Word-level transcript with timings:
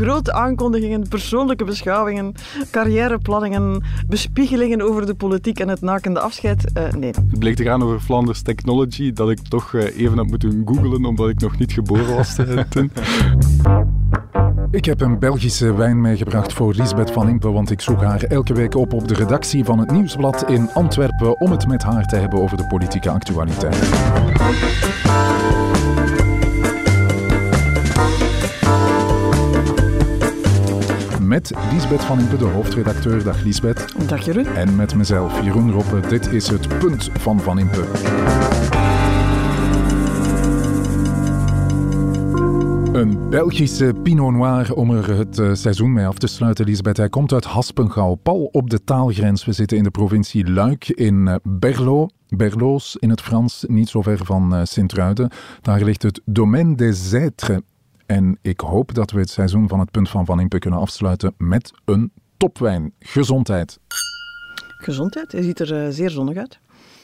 Grote 0.00 0.32
aankondigingen, 0.32 1.08
persoonlijke 1.08 1.64
beschouwingen, 1.64 2.34
carrièreplanningen, 2.70 3.82
bespiegelingen 4.06 4.82
over 4.82 5.06
de 5.06 5.14
politiek 5.14 5.60
en 5.60 5.68
het 5.68 5.80
nakende 5.80 6.20
afscheid. 6.20 6.64
Uh, 6.76 6.92
nee. 6.92 7.10
Het 7.10 7.38
bleek 7.38 7.56
te 7.56 7.62
gaan 7.62 7.82
over 7.82 8.00
Flanders 8.00 8.42
Technology, 8.42 9.12
dat 9.12 9.30
ik 9.30 9.38
toch 9.48 9.72
uh, 9.72 9.98
even 9.98 10.16
had 10.16 10.26
moeten 10.26 10.62
googlen, 10.64 11.04
omdat 11.04 11.28
ik 11.28 11.40
nog 11.40 11.58
niet 11.58 11.72
geboren 11.72 12.16
was 12.16 12.36
toen. 12.68 12.92
Ik 14.70 14.84
heb 14.84 15.00
een 15.00 15.18
Belgische 15.18 15.74
wijn 15.74 16.00
meegebracht 16.00 16.52
voor 16.52 16.74
Lisbeth 16.74 17.10
van 17.10 17.28
Impe, 17.28 17.50
want 17.50 17.70
ik 17.70 17.80
zoek 17.80 18.02
haar 18.02 18.22
elke 18.22 18.54
week 18.54 18.74
op 18.74 18.92
op 18.92 19.08
de 19.08 19.14
redactie 19.14 19.64
van 19.64 19.78
het 19.78 19.90
Nieuwsblad 19.90 20.50
in 20.50 20.70
Antwerpen 20.74 21.40
om 21.40 21.50
het 21.50 21.66
met 21.66 21.82
haar 21.82 22.06
te 22.06 22.16
hebben 22.16 22.40
over 22.42 22.56
de 22.56 22.66
politieke 22.66 23.10
actualiteit. 23.10 23.88
Met 31.30 31.52
Lisbeth 31.72 32.04
van 32.04 32.20
Impe, 32.20 32.36
de 32.36 32.44
hoofdredacteur. 32.44 33.24
Dag 33.24 33.42
Lisbeth. 33.42 34.08
Dag 34.08 34.24
Jeroen. 34.24 34.46
En 34.46 34.76
met 34.76 34.94
mezelf, 34.94 35.42
Jeroen 35.42 35.70
Roppe. 35.70 36.00
Dit 36.08 36.32
is 36.32 36.48
het 36.48 36.78
punt 36.78 37.10
van 37.12 37.40
Van 37.40 37.58
Impe. 37.58 37.84
Een 42.92 43.28
Belgische 43.28 43.94
Pinot 44.02 44.32
Noir 44.32 44.74
om 44.74 44.90
er 44.90 45.16
het 45.16 45.38
eh, 45.38 45.54
seizoen 45.54 45.92
mee 45.92 46.06
af 46.06 46.18
te 46.18 46.26
sluiten, 46.26 46.64
Lisbeth. 46.64 46.96
Hij 46.96 47.08
komt 47.08 47.32
uit 47.32 47.44
Haspengouw, 47.44 48.14
pal 48.14 48.44
op 48.52 48.70
de 48.70 48.84
taalgrens. 48.84 49.44
We 49.44 49.52
zitten 49.52 49.76
in 49.76 49.84
de 49.84 49.90
provincie 49.90 50.50
Luik 50.50 50.88
in 50.88 51.26
uh, 51.26 51.34
Berlo. 51.42 52.08
Berloos 52.28 52.96
in 52.96 53.10
het 53.10 53.20
Frans, 53.20 53.64
niet 53.68 53.88
zo 53.88 54.02
ver 54.02 54.24
van 54.24 54.54
uh, 54.54 54.60
Sint-Truiden. 54.64 55.30
Daar 55.60 55.82
ligt 55.82 56.02
het 56.02 56.20
Domaine 56.24 56.74
des 56.74 57.12
Êtres. 57.12 57.69
En 58.10 58.38
ik 58.42 58.60
hoop 58.60 58.94
dat 58.94 59.10
we 59.10 59.20
het 59.20 59.30
seizoen 59.30 59.68
van 59.68 59.80
het 59.80 59.90
punt 59.90 60.08
van 60.08 60.24
Van 60.24 60.40
Impe 60.40 60.58
kunnen 60.58 60.80
afsluiten 60.80 61.34
met 61.38 61.72
een 61.84 62.12
topwijn. 62.36 62.92
Gezondheid. 62.98 63.78
Gezondheid, 64.78 65.32
hij 65.32 65.42
ziet 65.42 65.60
er 65.60 65.92
zeer 65.92 66.10
zonnig 66.10 66.36
uit. 66.36 66.60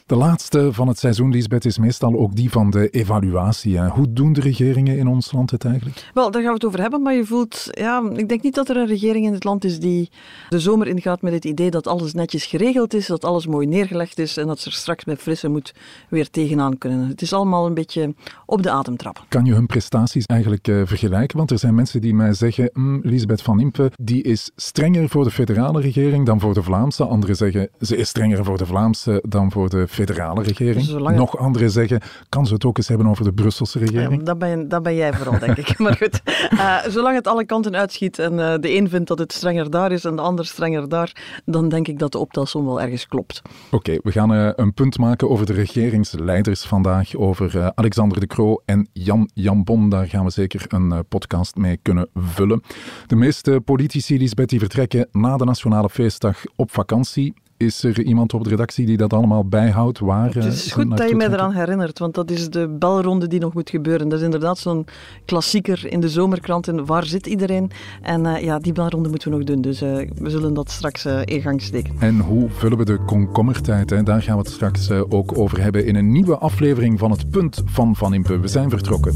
De 0.06 0.16
laatste 0.16 0.72
van 0.72 0.88
het 0.88 0.98
seizoen, 0.98 1.30
Lisbeth, 1.30 1.64
is 1.64 1.78
meestal 1.78 2.18
ook 2.18 2.36
die 2.36 2.50
van 2.50 2.70
de 2.70 2.88
evaluatie. 2.88 3.80
Hoe 3.80 4.12
doen 4.12 4.32
de 4.32 4.40
regeringen 4.40 4.98
in 4.98 5.06
ons 5.06 5.32
land 5.32 5.50
het 5.50 5.64
eigenlijk? 5.64 6.10
Wel, 6.14 6.30
daar 6.30 6.42
gaan 6.42 6.50
we 6.50 6.56
het 6.56 6.66
over 6.66 6.80
hebben, 6.80 7.02
maar 7.02 7.14
je 7.14 7.24
voelt... 7.24 7.68
Ja, 7.70 8.10
ik 8.14 8.28
denk 8.28 8.42
niet 8.42 8.54
dat 8.54 8.68
er 8.68 8.76
een 8.76 8.86
regering 8.86 9.26
in 9.26 9.32
het 9.32 9.44
land 9.44 9.64
is 9.64 9.78
die 9.78 10.10
de 10.48 10.60
zomer 10.60 10.86
ingaat 10.86 11.22
met 11.22 11.32
het 11.32 11.44
idee 11.44 11.70
dat 11.70 11.86
alles 11.86 12.12
netjes 12.12 12.44
geregeld 12.46 12.94
is, 12.94 13.06
dat 13.06 13.24
alles 13.24 13.46
mooi 13.46 13.66
neergelegd 13.66 14.18
is 14.18 14.36
en 14.36 14.46
dat 14.46 14.60
ze 14.60 14.68
er 14.68 14.74
straks 14.74 15.04
met 15.04 15.20
frisse 15.20 15.48
moed 15.48 15.74
weer 16.08 16.30
tegenaan 16.30 16.78
kunnen. 16.78 17.08
Het 17.08 17.22
is 17.22 17.32
allemaal 17.32 17.66
een 17.66 17.74
beetje 17.74 18.14
op 18.46 18.62
de 18.62 18.70
adem 18.70 18.96
trappen. 18.96 19.24
Kan 19.28 19.44
je 19.44 19.52
hun 19.52 19.66
prestaties 19.66 20.26
eigenlijk 20.26 20.68
uh, 20.68 20.82
vergelijken? 20.84 21.38
Want 21.38 21.50
er 21.50 21.58
zijn 21.58 21.74
mensen 21.74 22.00
die 22.00 22.14
mij 22.14 22.32
zeggen, 22.32 22.70
mm, 22.72 23.00
Lisbeth 23.02 23.42
van 23.42 23.60
Impe, 23.60 23.90
die 24.02 24.22
is 24.22 24.50
strenger 24.56 25.08
voor 25.08 25.24
de 25.24 25.30
federale 25.30 25.80
regering 25.80 26.26
dan 26.26 26.40
voor 26.40 26.54
de 26.54 26.62
Vlaamse. 26.62 27.04
Anderen 27.04 27.36
zeggen, 27.36 27.68
ze 27.80 27.96
is 27.96 28.08
strenger 28.08 28.44
voor 28.44 28.58
de 28.58 28.66
Vlaamse 28.66 29.22
dan 29.28 29.52
voor 29.52 29.68
de 29.68 29.88
federale 29.96 30.42
regering. 30.42 31.16
Nog 31.16 31.38
anderen 31.38 31.70
zeggen, 31.70 32.00
kan 32.28 32.46
ze 32.46 32.54
het 32.54 32.64
ook 32.64 32.76
eens 32.76 32.88
hebben 32.88 33.06
over 33.06 33.24
de 33.24 33.32
Brusselse 33.32 33.78
regering? 33.78 34.18
Ja, 34.18 34.24
dat, 34.24 34.38
ben, 34.38 34.68
dat 34.68 34.82
ben 34.82 34.94
jij 34.94 35.12
vooral, 35.12 35.38
denk 35.38 35.56
ik. 35.56 35.78
Maar 35.86 35.96
goed, 35.96 36.20
uh, 36.52 36.78
zolang 36.88 37.16
het 37.16 37.26
alle 37.26 37.44
kanten 37.44 37.76
uitschiet 37.76 38.18
en 38.18 38.32
uh, 38.32 38.54
de 38.60 38.76
een 38.76 38.88
vindt 38.88 39.08
dat 39.08 39.18
het 39.18 39.32
strenger 39.32 39.70
daar 39.70 39.92
is 39.92 40.04
en 40.04 40.16
de 40.16 40.22
ander 40.22 40.46
strenger 40.46 40.88
daar, 40.88 41.40
dan 41.44 41.68
denk 41.68 41.88
ik 41.88 41.98
dat 41.98 42.12
de 42.12 42.18
optelsom 42.18 42.64
wel 42.64 42.80
ergens 42.80 43.08
klopt. 43.08 43.42
Oké, 43.66 43.76
okay, 43.76 44.00
we 44.02 44.12
gaan 44.12 44.32
uh, 44.32 44.50
een 44.56 44.74
punt 44.74 44.98
maken 44.98 45.30
over 45.30 45.46
de 45.46 45.52
regeringsleiders 45.52 46.64
vandaag, 46.64 47.14
over 47.14 47.72
Alexander 47.74 48.20
de 48.20 48.26
Croo 48.26 48.62
en 48.64 48.88
Jan 48.92 49.30
Jambon. 49.34 49.88
Daar 49.88 50.06
gaan 50.06 50.24
we 50.24 50.30
zeker 50.30 50.64
een 50.68 51.04
podcast 51.08 51.56
mee 51.56 51.78
kunnen 51.82 52.08
vullen. 52.14 52.62
De 53.06 53.16
meeste 53.16 53.60
politici, 53.64 54.18
Lisbeth, 54.18 54.48
die 54.48 54.58
vertrekken 54.58 55.08
na 55.12 55.36
de 55.36 55.44
Nationale 55.44 55.90
Feestdag 55.90 56.42
op 56.56 56.70
vakantie. 56.72 57.34
Is 57.58 57.82
er 57.82 58.02
iemand 58.02 58.34
op 58.34 58.44
de 58.44 58.50
redactie 58.50 58.86
die 58.86 58.96
dat 58.96 59.12
allemaal 59.12 59.44
bijhoudt? 59.44 59.98
Waar, 59.98 60.34
het 60.34 60.44
is 60.44 60.72
goed 60.72 60.96
dat 60.96 61.08
je 61.08 61.14
mij 61.14 61.28
eraan 61.28 61.52
herinnert, 61.52 61.98
want 61.98 62.14
dat 62.14 62.30
is 62.30 62.50
de 62.50 62.68
belronde 62.68 63.26
die 63.26 63.40
nog 63.40 63.54
moet 63.54 63.70
gebeuren. 63.70 64.08
Dat 64.08 64.18
is 64.18 64.24
inderdaad 64.24 64.58
zo'n 64.58 64.86
klassieker 65.24 65.86
in 65.92 66.00
de 66.00 66.08
zomerkranten. 66.08 66.86
Waar 66.86 67.04
zit 67.04 67.26
iedereen? 67.26 67.70
En 68.02 68.24
uh, 68.24 68.42
ja, 68.42 68.58
die 68.58 68.72
belronde 68.72 69.08
moeten 69.08 69.30
we 69.30 69.36
nog 69.36 69.46
doen. 69.46 69.60
Dus 69.60 69.82
uh, 69.82 69.94
we 70.14 70.30
zullen 70.30 70.54
dat 70.54 70.70
straks 70.70 71.06
uh, 71.06 71.20
in 71.24 71.40
gang 71.40 71.62
steken. 71.62 71.94
En 71.98 72.20
hoe 72.20 72.48
vullen 72.50 72.78
we 72.78 72.84
de 72.84 72.98
komkommertijd? 73.06 73.90
Hè? 73.90 74.02
Daar 74.02 74.22
gaan 74.22 74.36
we 74.36 74.42
het 74.42 74.52
straks 74.52 74.90
ook 74.90 75.38
over 75.38 75.62
hebben 75.62 75.86
in 75.86 75.96
een 75.96 76.12
nieuwe 76.12 76.38
aflevering 76.38 76.98
van 76.98 77.10
Het 77.10 77.30
Punt 77.30 77.62
van 77.64 77.96
Van 77.96 78.14
Impe. 78.14 78.38
We 78.38 78.48
zijn 78.48 78.70
vertrokken. 78.70 79.14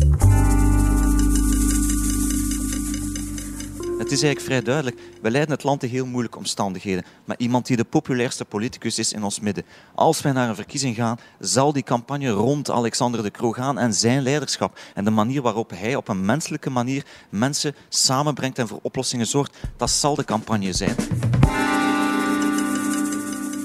Het 4.01 4.13
is 4.13 4.23
eigenlijk 4.23 4.53
vrij 4.53 4.63
duidelijk. 4.63 5.01
We 5.23 5.31
leiden 5.31 5.55
het 5.55 5.65
land 5.65 5.83
in 5.83 5.89
heel 5.89 6.07
moeilijke 6.07 6.39
omstandigheden. 6.39 7.05
Maar 7.25 7.39
iemand 7.39 7.67
die 7.67 7.77
de 7.77 7.85
populairste 7.85 8.45
politicus 8.45 8.99
is 8.99 9.13
in 9.13 9.23
ons 9.23 9.41
midden. 9.41 9.65
Als 9.95 10.23
wij 10.23 10.33
naar 10.33 10.49
een 10.49 10.55
verkiezing 10.55 10.97
gaan, 10.97 11.19
zal 11.39 11.73
die 11.73 11.83
campagne 11.83 12.31
rond 12.31 12.71
Alexander 12.71 13.23
de 13.23 13.31
Croo 13.31 13.53
gaan 13.53 13.79
en 13.79 13.95
zijn 13.95 14.23
leiderschap. 14.23 14.79
En 14.95 15.05
de 15.05 15.11
manier 15.11 15.43
waarop 15.43 15.71
hij 15.71 15.97
op 15.97 16.09
een 16.09 16.25
menselijke 16.25 16.71
manier 16.71 17.05
mensen 17.31 17.75
samenbrengt 17.89 18.59
en 18.59 18.69
voor 18.69 18.79
oplossingen 18.83 19.27
zorgt, 19.27 19.57
dat 19.77 19.91
zal 19.91 20.15
de 20.15 20.25
campagne 20.25 20.73
zijn. 20.73 20.97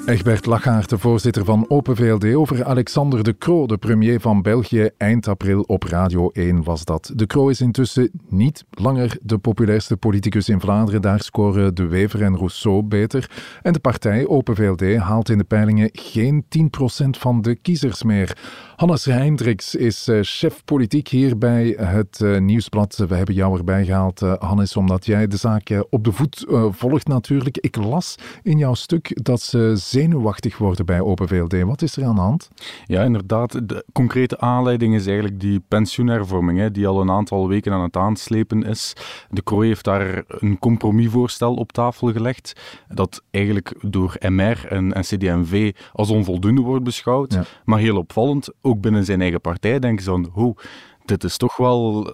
Egbert 0.06 0.46
Lachaert, 0.46 0.90
de 0.90 0.98
voorzitter 0.98 1.46
van 1.46 1.66
Open 1.68 1.96
VLD, 1.96 2.36
over 2.36 2.66
Alexander 2.66 3.24
De 3.24 3.38
Croo, 3.38 3.66
de 3.66 3.78
premier 3.78 4.20
van 4.20 4.42
België. 4.42 4.90
Eind 4.98 5.28
april 5.28 5.62
op 5.62 5.84
Radio 5.84 6.30
1 6.30 6.64
was 6.64 6.86
dat. 6.86 7.12
De 7.16 7.26
Croo 7.26 7.48
is 7.48 7.62
intussen 7.62 8.12
niet 8.30 8.66
langer 8.70 9.18
de 9.22 9.38
populairste 9.38 9.98
politicus 9.98 10.50
in 10.50 10.60
Vlaanderen. 10.60 11.02
Daar 11.02 11.22
scoren 11.22 11.76
De 11.76 11.88
Wever 11.88 12.22
en 12.22 12.36
Rousseau 12.36 12.84
beter. 12.84 13.30
En 13.62 13.74
de 13.74 13.80
partij 13.80 14.28
Open 14.28 14.56
VLD 14.56 14.98
haalt 14.98 15.30
in 15.30 15.38
de 15.38 15.44
peilingen 15.44 15.90
geen 15.92 16.46
10% 17.06 17.10
van 17.10 17.42
de 17.42 17.56
kiezers 17.56 18.04
meer. 18.04 18.38
Hannes 18.76 19.06
Heindriks 19.06 19.76
is 19.76 20.08
uh, 20.08 20.20
chef 20.22 20.64
politiek 20.66 21.08
hier 21.08 21.38
bij 21.38 21.78
het 21.80 22.20
uh, 22.24 22.40
Nieuwsblad. 22.40 23.04
We 23.08 23.16
hebben 23.16 23.36
jou 23.36 23.58
erbij 23.58 23.86
gehaald, 23.86 24.22
uh, 24.22 24.34
Hannes, 24.40 24.76
omdat 24.76 25.06
jij 25.06 25.28
de 25.28 25.38
zaak 25.38 25.86
op 25.90 26.04
de 26.04 26.12
voet 26.12 26.46
volgt 26.70 27.08
natuurlijk. 27.08 27.58
Ik 27.58 27.76
las 27.76 28.16
in 28.44 28.58
jouw 28.58 28.74
stuk 28.74 29.24
dat 29.24 29.42
ze 29.42 29.74
zenuwachtig 29.96 30.58
worden 30.58 30.86
bij 30.86 31.02
Open 31.02 31.28
VLD. 31.28 31.62
Wat 31.62 31.82
is 31.82 31.96
er 31.96 32.06
aan 32.06 32.16
de 32.16 32.22
hand? 32.22 32.50
Ja, 32.86 33.04
inderdaad. 33.04 33.70
De 33.70 33.86
concrete 33.94 34.40
aanleiding 34.40 34.96
is 34.96 35.06
eigenlijk 35.06 35.40
die 35.40 35.60
pensioenhervorming, 35.68 36.60
hè, 36.60 36.72
die 36.72 36.88
al 36.88 37.02
een 37.02 37.12
aantal 37.12 37.48
weken 37.48 37.74
aan 37.74 37.82
het 37.82 37.96
aanslepen 37.96 38.64
is. 38.64 38.94
De 39.30 39.42
Krooi 39.42 39.68
heeft 39.68 39.84
daar 39.84 40.24
een 40.28 40.60
compromisvoorstel 40.60 41.54
op 41.54 41.72
tafel 41.72 42.12
gelegd, 42.12 42.54
dat 42.88 43.24
eigenlijk 43.32 43.76
door 43.82 44.16
MR 44.20 44.66
en, 44.70 44.94
en 44.94 45.02
CD&V 45.02 45.76
als 45.92 46.10
onvoldoende 46.10 46.62
wordt 46.62 46.84
beschouwd. 46.84 47.38
Maar 47.66 47.80
heel 47.80 47.98
opvallend, 47.98 48.50
ook 48.62 48.82
binnen 48.82 49.06
zijn 49.06 49.22
eigen 49.22 49.42
partij 49.42 49.80
denken 49.80 50.04
ze 50.04 50.10
van, 50.10 50.32
oh, 50.34 50.58
dit 51.06 51.24
is 51.24 51.38
toch 51.38 51.58
wel 51.58 52.14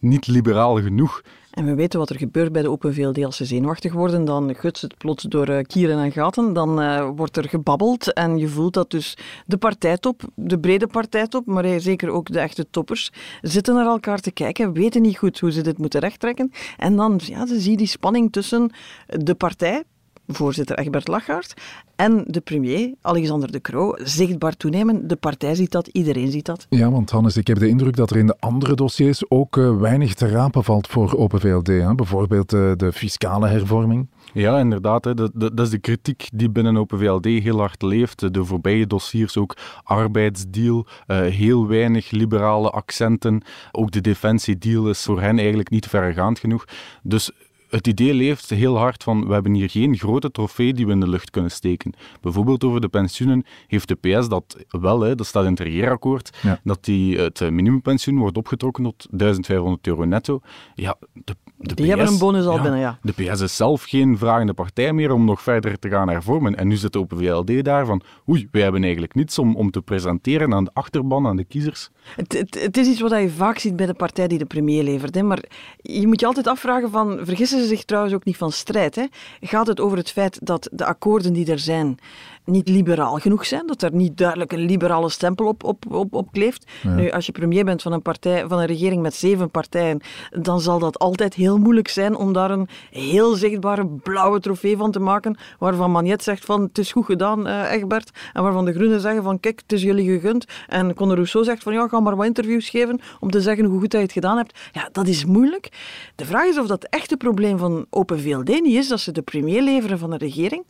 niet 0.00 0.26
liberaal 0.26 0.82
genoeg. 0.82 1.22
En 1.54 1.64
we 1.64 1.74
weten 1.74 1.98
wat 1.98 2.10
er 2.10 2.18
gebeurt 2.18 2.52
bij 2.52 2.62
de 2.62 2.70
Open 2.70 2.94
VLD 2.94 3.24
als 3.24 3.36
ze 3.36 3.44
zenuwachtig 3.44 3.92
worden. 3.92 4.24
Dan 4.24 4.54
gutst 4.54 4.82
het 4.82 4.96
plots 4.96 5.22
door 5.22 5.48
uh, 5.48 5.58
kieren 5.62 5.98
en 5.98 6.12
gaten. 6.12 6.52
Dan 6.52 6.82
uh, 6.82 7.10
wordt 7.16 7.36
er 7.36 7.48
gebabbeld 7.48 8.12
en 8.12 8.38
je 8.38 8.48
voelt 8.48 8.74
dat 8.74 8.90
dus 8.90 9.16
de 9.46 9.56
partijtop, 9.56 10.22
de 10.34 10.58
brede 10.58 10.86
partijtop, 10.86 11.46
maar 11.46 11.80
zeker 11.80 12.08
ook 12.08 12.32
de 12.32 12.40
echte 12.40 12.66
toppers, 12.70 13.12
zitten 13.42 13.74
naar 13.74 13.86
elkaar 13.86 14.20
te 14.20 14.30
kijken, 14.30 14.72
weten 14.72 15.02
niet 15.02 15.18
goed 15.18 15.40
hoe 15.40 15.52
ze 15.52 15.62
dit 15.62 15.78
moeten 15.78 16.00
rechttrekken. 16.00 16.50
En 16.76 16.96
dan 16.96 17.20
ja, 17.24 17.46
zie 17.46 17.70
je 17.70 17.76
die 17.76 17.86
spanning 17.86 18.32
tussen 18.32 18.70
de 19.06 19.34
partij, 19.34 19.84
voorzitter 20.26 20.78
Egbert 20.78 21.08
Lachaert 21.08 21.54
en 21.96 22.24
de 22.26 22.40
premier, 22.40 22.94
Alexander 23.00 23.52
De 23.52 23.60
Croo, 23.60 23.94
zichtbaar 23.96 24.56
toenemen. 24.56 25.08
De 25.08 25.16
partij 25.16 25.54
ziet 25.54 25.70
dat, 25.70 25.86
iedereen 25.86 26.30
ziet 26.30 26.46
dat. 26.46 26.66
Ja, 26.68 26.90
want 26.90 27.10
Hannes, 27.10 27.36
ik 27.36 27.46
heb 27.46 27.58
de 27.58 27.68
indruk 27.68 27.96
dat 27.96 28.10
er 28.10 28.16
in 28.16 28.26
de 28.26 28.36
andere 28.38 28.74
dossiers 28.74 29.30
ook 29.30 29.56
uh, 29.56 29.76
weinig 29.76 30.14
te 30.14 30.28
rapen 30.28 30.64
valt 30.64 30.88
voor 30.88 31.16
Open 31.16 31.40
VLD. 31.40 31.66
Hè? 31.66 31.94
Bijvoorbeeld 31.94 32.52
uh, 32.52 32.72
de 32.76 32.92
fiscale 32.92 33.48
hervorming. 33.48 34.08
Ja, 34.32 34.58
inderdaad. 34.58 35.04
Hè. 35.04 35.14
Dat, 35.14 35.30
dat, 35.34 35.60
is 35.60 35.70
de 35.70 35.78
kritiek 35.78 36.28
die 36.32 36.50
binnen 36.50 36.76
Open 36.76 36.98
VLD 36.98 37.24
heel 37.24 37.58
hard 37.58 37.82
leeft. 37.82 38.34
De 38.34 38.44
voorbije 38.44 38.86
dossiers 38.86 39.36
ook 39.36 39.56
arbeidsdeal, 39.82 40.86
uh, 41.06 41.20
heel 41.20 41.66
weinig 41.66 42.10
liberale 42.10 42.70
accenten. 42.70 43.42
Ook 43.72 43.90
de 43.90 44.00
defensiedeal 44.00 44.88
is 44.88 45.02
voor 45.02 45.20
hen 45.20 45.38
eigenlijk 45.38 45.70
niet 45.70 45.86
verregaand 45.86 46.38
genoeg. 46.38 46.64
Dus 47.02 47.30
het 47.74 47.86
idee 47.86 48.14
leeft 48.14 48.50
heel 48.50 48.78
hard 48.78 49.02
van 49.02 49.26
we 49.26 49.32
hebben 49.32 49.54
hier 49.54 49.70
geen 49.70 49.96
grote 49.96 50.30
trofee 50.30 50.74
die 50.74 50.86
we 50.86 50.92
in 50.92 51.00
de 51.00 51.08
lucht 51.08 51.30
kunnen 51.30 51.50
steken. 51.50 51.92
Bijvoorbeeld 52.20 52.64
over 52.64 52.80
de 52.80 52.88
pensioenen 52.88 53.44
heeft 53.66 53.88
de 53.88 53.94
PS 53.94 54.28
dat 54.28 54.56
wel, 54.68 55.00
hè, 55.00 55.14
dat 55.14 55.26
staat 55.26 55.44
in 55.44 55.50
het 55.50 55.60
regeerakkoord, 55.60 56.38
dat 56.64 56.84
die, 56.84 57.18
het 57.18 57.40
minimumpensioen 57.40 58.18
wordt 58.18 58.36
opgetrokken 58.36 58.84
tot 58.84 59.06
1500 59.10 59.86
euro 59.86 60.04
netto. 60.04 60.40
Ja, 60.74 60.96
de 61.12 61.36
de 61.56 61.74
Die 61.74 61.88
hebben 61.88 62.06
een 62.06 62.18
bonus 62.18 62.46
al 62.46 62.60
binnen, 62.60 62.80
ja. 62.80 62.98
De 63.02 63.12
PS 63.12 63.40
is 63.40 63.56
zelf 63.56 63.82
geen 63.82 64.18
vragende 64.18 64.52
partij 64.52 64.92
meer 64.92 65.12
om 65.12 65.24
nog 65.24 65.42
verder 65.42 65.78
te 65.78 65.88
gaan 65.88 66.08
hervormen. 66.08 66.56
En 66.56 66.68
nu 66.68 66.76
zit 66.76 66.92
de 66.92 66.98
Open 66.98 67.18
VLD 67.18 67.64
daar 67.64 67.86
van, 67.86 68.02
oei, 68.28 68.48
wij 68.50 68.62
hebben 68.62 68.82
eigenlijk 68.82 69.14
niets 69.14 69.38
om, 69.38 69.56
om 69.56 69.70
te 69.70 69.82
presenteren 69.82 70.54
aan 70.54 70.64
de 70.64 70.70
achterban, 70.72 71.26
aan 71.26 71.36
de 71.36 71.44
kiezers. 71.44 71.90
Het, 72.16 72.32
het, 72.32 72.62
het, 72.62 72.76
is 72.76 72.88
iets 72.88 73.00
wat 73.00 73.10
je 73.10 73.30
vaak 73.30 73.58
ziet 73.58 73.76
bij 73.76 73.86
de 73.86 73.94
partij 73.94 74.28
die 74.28 74.38
de 74.38 74.44
premier 74.44 74.82
levert. 74.82 75.14
Hè. 75.14 75.22
Maar 75.22 75.44
je 75.76 76.06
moet 76.06 76.20
je 76.20 76.26
altijd 76.26 76.46
afvragen 76.46 76.90
van, 76.90 77.18
vergissen 77.22 77.63
zich 77.66 77.84
trouwens 77.84 78.14
ook 78.14 78.24
niet 78.24 78.36
van 78.36 78.52
strijd? 78.52 78.94
Hè? 78.94 79.04
Gaat 79.40 79.66
het 79.66 79.80
over 79.80 79.98
het 79.98 80.10
feit 80.10 80.38
dat 80.42 80.68
de 80.72 80.84
akkoorden 80.84 81.32
die 81.32 81.50
er 81.50 81.58
zijn 81.58 81.98
niet 82.44 82.68
liberaal 82.68 83.16
genoeg 83.16 83.46
zijn, 83.46 83.66
dat 83.66 83.82
er 83.82 83.94
niet 83.94 84.16
duidelijk 84.16 84.52
een 84.52 84.64
liberale 84.64 85.08
stempel 85.08 85.46
op, 85.46 85.64
op, 85.64 85.84
op, 85.90 86.14
op 86.14 86.32
kleeft. 86.32 86.70
Nu, 86.82 87.10
als 87.10 87.26
je 87.26 87.32
premier 87.32 87.64
bent 87.64 87.82
van 87.82 87.92
een, 87.92 88.02
partij, 88.02 88.44
van 88.48 88.58
een 88.58 88.66
regering 88.66 89.02
met 89.02 89.14
zeven 89.14 89.50
partijen, 89.50 90.00
dan 90.30 90.60
zal 90.60 90.78
dat 90.78 90.98
altijd 90.98 91.34
heel 91.34 91.58
moeilijk 91.58 91.88
zijn 91.88 92.16
om 92.16 92.32
daar 92.32 92.50
een 92.50 92.68
heel 92.90 93.34
zichtbare 93.34 93.86
blauwe 93.86 94.40
trofee 94.40 94.76
van 94.76 94.90
te 94.90 95.00
maken, 95.00 95.38
waarvan 95.58 95.90
Magnet 95.90 96.22
zegt 96.22 96.44
van 96.44 96.62
het 96.62 96.78
is 96.78 96.92
goed 96.92 97.04
gedaan, 97.04 97.46
uh, 97.46 97.72
Egbert, 97.72 98.10
en 98.32 98.42
waarvan 98.42 98.64
de 98.64 98.72
Groenen 98.72 99.00
zeggen 99.00 99.22
van 99.22 99.40
kijk, 99.40 99.60
het 99.60 99.72
is 99.72 99.82
jullie 99.82 100.12
gegund, 100.12 100.44
en 100.68 100.94
Conor 100.94 101.14
Rousseau 101.14 101.44
zegt 101.44 101.62
van 101.62 101.72
ja, 101.72 101.88
ga 101.88 102.00
maar 102.00 102.16
wat 102.16 102.26
interviews 102.26 102.68
geven 102.68 103.00
om 103.20 103.30
te 103.30 103.40
zeggen 103.40 103.64
hoe 103.64 103.80
goed 103.80 103.92
je 103.92 103.98
het 103.98 104.12
gedaan 104.12 104.36
hebt. 104.36 104.58
Ja, 104.72 104.88
dat 104.92 105.06
is 105.06 105.24
moeilijk. 105.24 105.68
De 106.14 106.24
vraag 106.24 106.46
is 106.46 106.58
of 106.58 106.66
dat 106.66 106.84
echte 106.84 107.16
probleem 107.16 107.58
van 107.58 107.86
Open 107.90 108.20
VLD 108.20 108.48
niet 108.48 108.76
is 108.76 108.88
dat 108.88 109.00
ze 109.00 109.12
de 109.12 109.22
premier 109.22 109.62
leveren 109.62 109.98
van 109.98 110.12
een 110.12 110.18
regering 110.18 110.64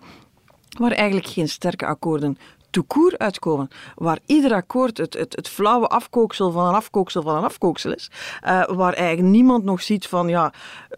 waar 0.79 0.93
eigenlijk 0.93 1.27
geen 1.27 1.49
sterke 1.49 1.87
akkoorden 1.87 2.39
toekoer 2.75 3.19
uitkomen, 3.19 3.69
waar 3.95 4.19
ieder 4.27 4.53
akkoord 4.53 4.99
het, 4.99 5.15
het, 5.15 5.37
het 5.37 5.49
flauwe 5.49 5.87
afkooksel 5.87 6.51
van 6.51 6.67
een 6.67 6.75
afkooksel 6.75 7.23
van 7.23 7.37
een 7.37 7.45
afkooksel 7.45 7.93
is, 7.93 8.11
uh, 8.45 8.65
waar 8.65 8.93
eigenlijk 8.93 9.29
niemand 9.29 9.65
nog 9.65 9.83
ziet 9.83 10.07
van, 10.07 10.29
ja, 10.29 10.53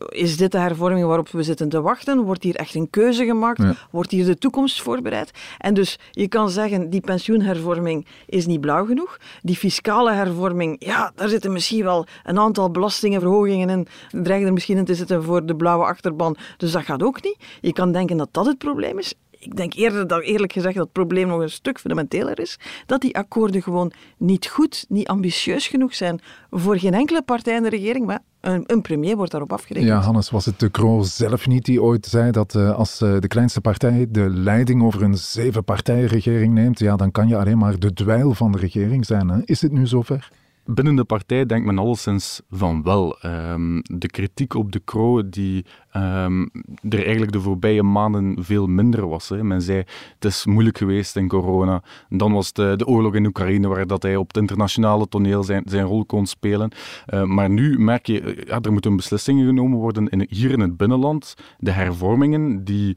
is 0.09 0.37
dit 0.37 0.53
de 0.53 0.59
hervorming 0.59 1.07
waarop 1.07 1.29
we 1.29 1.43
zitten 1.43 1.69
te 1.69 1.81
wachten? 1.81 2.23
Wordt 2.23 2.43
hier 2.43 2.55
echt 2.55 2.75
een 2.75 2.91
keuze 2.91 3.25
gemaakt? 3.25 3.63
Wordt 3.91 4.11
hier 4.11 4.25
de 4.25 4.39
toekomst 4.39 4.83
voorbereid? 4.83 5.31
En 5.59 5.75
dus 5.75 5.99
je 6.11 6.29
kan 6.29 6.51
zeggen, 6.51 6.91
die 6.91 7.01
pensioenhervorming 7.01 8.07
is 8.27 8.47
niet 8.47 8.61
blauw 8.61 8.87
genoeg. 8.87 9.19
Die 9.43 9.57
fiscale 9.57 10.13
hervorming, 10.13 10.77
ja, 10.79 11.13
daar 11.15 11.29
zitten 11.29 11.53
misschien 11.53 11.85
wel 11.85 12.07
een 12.25 12.39
aantal 12.39 12.71
belastingenverhogingen 12.71 13.71
in, 13.71 13.87
dreigen 14.23 14.47
er 14.47 14.53
misschien 14.53 14.77
in 14.77 14.85
te 14.85 14.95
zitten 14.95 15.23
voor 15.23 15.47
de 15.47 15.57
blauwe 15.57 15.85
achterban, 15.85 16.37
dus 16.57 16.73
dat 16.73 16.83
gaat 16.83 17.03
ook 17.03 17.23
niet. 17.23 17.37
Je 17.61 17.73
kan 17.73 17.93
denken 17.93 18.17
dat 18.17 18.29
dat 18.31 18.47
het 18.47 18.59
probleem 18.59 18.99
is 18.99 19.15
ik 19.47 19.57
denk 19.57 19.75
eerder 19.75 20.07
dat 20.07 20.23
eerlijk 20.23 20.53
gezegd 20.53 20.75
dat 20.75 20.85
het 20.85 20.93
probleem 20.93 21.29
nog 21.29 21.41
een 21.41 21.51
stuk 21.51 21.79
fundamenteler 21.81 22.41
is. 22.41 22.59
Dat 22.87 23.01
die 23.01 23.17
akkoorden 23.17 23.63
gewoon 23.63 23.93
niet 24.19 24.47
goed, 24.47 24.85
niet 24.89 25.09
ambitieus 25.09 25.67
genoeg 25.67 25.95
zijn 25.95 26.21
voor 26.51 26.79
geen 26.79 26.95
enkele 26.95 27.23
partij 27.23 27.57
in 27.57 27.63
de 27.63 27.69
regering. 27.69 28.07
Maar 28.07 28.21
een, 28.41 28.65
een 28.67 28.81
premier 28.81 29.17
wordt 29.17 29.31
daarop 29.31 29.53
afgerekend. 29.53 29.89
Ja, 29.91 30.01
Hannes, 30.01 30.31
was 30.31 30.45
het 30.45 30.61
de 30.61 30.71
Croo 30.71 31.03
zelf 31.03 31.47
niet 31.47 31.65
die 31.65 31.83
ooit 31.83 32.07
zei 32.07 32.31
dat 32.31 32.55
uh, 32.55 32.75
als 32.75 33.01
uh, 33.01 33.21
de 33.21 33.29
kleinste 33.29 33.61
partij 33.61 34.07
de 34.11 34.31
leiding 34.31 34.83
over 34.83 35.03
een 35.03 35.19
zeven-partijenregering 35.19 36.55
neemt, 36.55 36.79
ja, 36.79 36.97
dan 36.97 37.11
kan 37.11 37.29
je 37.29 37.37
alleen 37.37 37.59
maar 37.59 37.79
de 37.79 37.93
dweil 37.93 38.35
van 38.35 38.53
de 38.53 38.59
regering 38.59 39.07
zijn. 39.07 39.29
Hè? 39.29 39.41
Is 39.45 39.63
het 39.63 39.73
nu 39.73 39.87
zover? 39.87 40.31
Binnen 40.69 40.97
de 40.97 41.05
partij 41.05 41.47
denkt 41.47 41.67
men 41.67 41.79
alleszins 41.79 42.41
van 42.51 42.83
wel. 42.83 43.17
Um, 43.25 43.83
de 43.83 44.07
kritiek 44.07 44.55
op 44.55 44.73
de 44.73 44.83
Croo 44.85 45.29
die 45.29 45.65
um, 45.97 46.51
er 46.89 47.03
eigenlijk 47.03 47.33
de 47.33 47.41
voorbije 47.41 47.83
maanden 47.83 48.45
veel 48.45 48.67
minder 48.67 49.09
was. 49.09 49.29
Hè. 49.29 49.45
Men 49.45 49.63
zei, 49.63 49.79
het 50.15 50.25
is 50.25 50.47
moeilijk 50.47 50.79
geweest 50.79 51.17
in 51.17 51.29
corona. 51.29 51.83
Dan 52.09 52.33
was 52.33 52.53
de, 52.53 52.75
de 52.77 52.87
oorlog 52.87 53.15
in 53.15 53.27
Oekraïne, 53.27 53.69
waar 53.69 53.87
dat 53.87 54.03
hij 54.03 54.17
op 54.17 54.27
het 54.27 54.37
internationale 54.37 55.09
toneel 55.09 55.43
zijn, 55.43 55.63
zijn 55.67 55.85
rol 55.85 56.05
kon 56.05 56.27
spelen. 56.27 56.71
Uh, 57.15 57.23
maar 57.23 57.51
nu 57.51 57.79
merk 57.79 58.07
je, 58.07 58.45
ja, 58.47 58.61
er 58.61 58.73
moeten 58.73 58.97
beslissingen 58.97 59.47
genomen 59.47 59.79
worden 59.79 60.09
in, 60.09 60.27
hier 60.29 60.51
in 60.51 60.61
het 60.61 60.77
binnenland. 60.77 61.35
De 61.59 61.71
hervormingen 61.71 62.65
die 62.65 62.97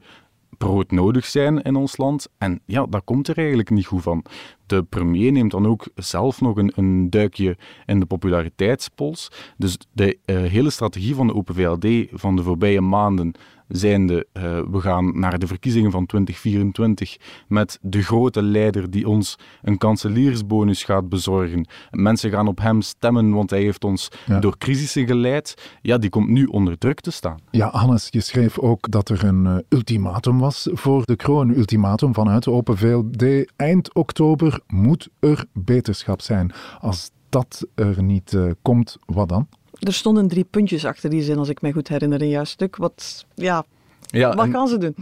broodnodig 0.60 1.26
zijn 1.26 1.62
in 1.62 1.76
ons 1.76 1.96
land. 1.96 2.28
En 2.38 2.60
ja, 2.64 2.86
dat 2.86 3.04
komt 3.04 3.28
er 3.28 3.38
eigenlijk 3.38 3.70
niet 3.70 3.86
goed 3.86 4.02
van. 4.02 4.24
De 4.66 4.82
premier 4.82 5.32
neemt 5.32 5.50
dan 5.50 5.66
ook 5.66 5.88
zelf 5.94 6.40
nog 6.40 6.56
een, 6.56 6.72
een 6.74 7.10
duikje 7.10 7.56
in 7.86 8.00
de 8.00 8.06
populariteitspols. 8.06 9.30
Dus 9.56 9.78
de 9.92 10.18
uh, 10.26 10.42
hele 10.42 10.70
strategie 10.70 11.14
van 11.14 11.26
de 11.26 11.34
Open 11.34 11.54
VLD 11.54 12.06
van 12.12 12.36
de 12.36 12.42
voorbije 12.42 12.80
maanden 12.80 13.32
zijnde 13.70 14.26
uh, 14.32 14.42
we 14.70 14.80
gaan 14.80 15.18
naar 15.18 15.38
de 15.38 15.46
verkiezingen 15.46 15.90
van 15.90 16.06
2024 16.06 17.16
met 17.48 17.78
de 17.82 18.02
grote 18.02 18.42
leider 18.42 18.90
die 18.90 19.08
ons 19.08 19.38
een 19.62 19.78
kanseliersbonus 19.78 20.84
gaat 20.84 21.08
bezorgen. 21.08 21.66
Mensen 21.90 22.30
gaan 22.30 22.48
op 22.48 22.58
hem 22.58 22.80
stemmen, 22.80 23.30
want 23.30 23.50
hij 23.50 23.62
heeft 23.62 23.84
ons 23.84 24.08
ja. 24.26 24.38
door 24.38 24.58
crisissen 24.58 25.06
geleid. 25.06 25.78
Ja, 25.82 25.98
die 25.98 26.10
komt 26.10 26.28
nu 26.28 26.44
onder 26.44 26.78
druk 26.78 27.00
te 27.00 27.10
staan. 27.10 27.38
Ja, 27.50 27.70
Hannes, 27.70 28.08
je 28.10 28.20
schreef 28.20 28.58
ook 28.58 28.90
dat 28.90 29.08
er 29.08 29.24
een 29.24 29.44
uh, 29.44 29.56
ultimatum 29.68 30.38
was 30.38 30.68
voor 30.72 31.04
de 31.04 31.16
kroon. 31.16 31.48
Een 31.48 31.58
ultimatum 31.58 32.14
vanuit 32.14 32.44
de 32.44 32.50
Open 32.50 32.76
VLD. 32.76 33.52
Eind 33.56 33.94
oktober 33.94 34.60
moet 34.66 35.08
er 35.18 35.44
beterschap 35.52 36.20
zijn. 36.20 36.52
Als 36.80 37.10
dat 37.28 37.66
er 37.74 38.02
niet 38.02 38.32
uh, 38.32 38.50
komt, 38.62 38.96
wat 39.06 39.28
dan? 39.28 39.48
Er 39.80 39.92
stonden 39.92 40.28
drie 40.28 40.44
puntjes 40.44 40.84
achter 40.84 41.10
die 41.10 41.22
zin, 41.22 41.38
als 41.38 41.48
ik 41.48 41.60
mij 41.60 41.72
goed 41.72 41.88
herinner, 41.88 42.22
in 42.22 42.28
jouw 42.28 42.44
stuk. 42.44 42.76
Wat, 42.76 43.26
ja, 43.34 43.64
ja 44.06 44.34
wat 44.34 44.48
gaan 44.50 44.68
ze 44.68 44.78
doen? 44.78 44.94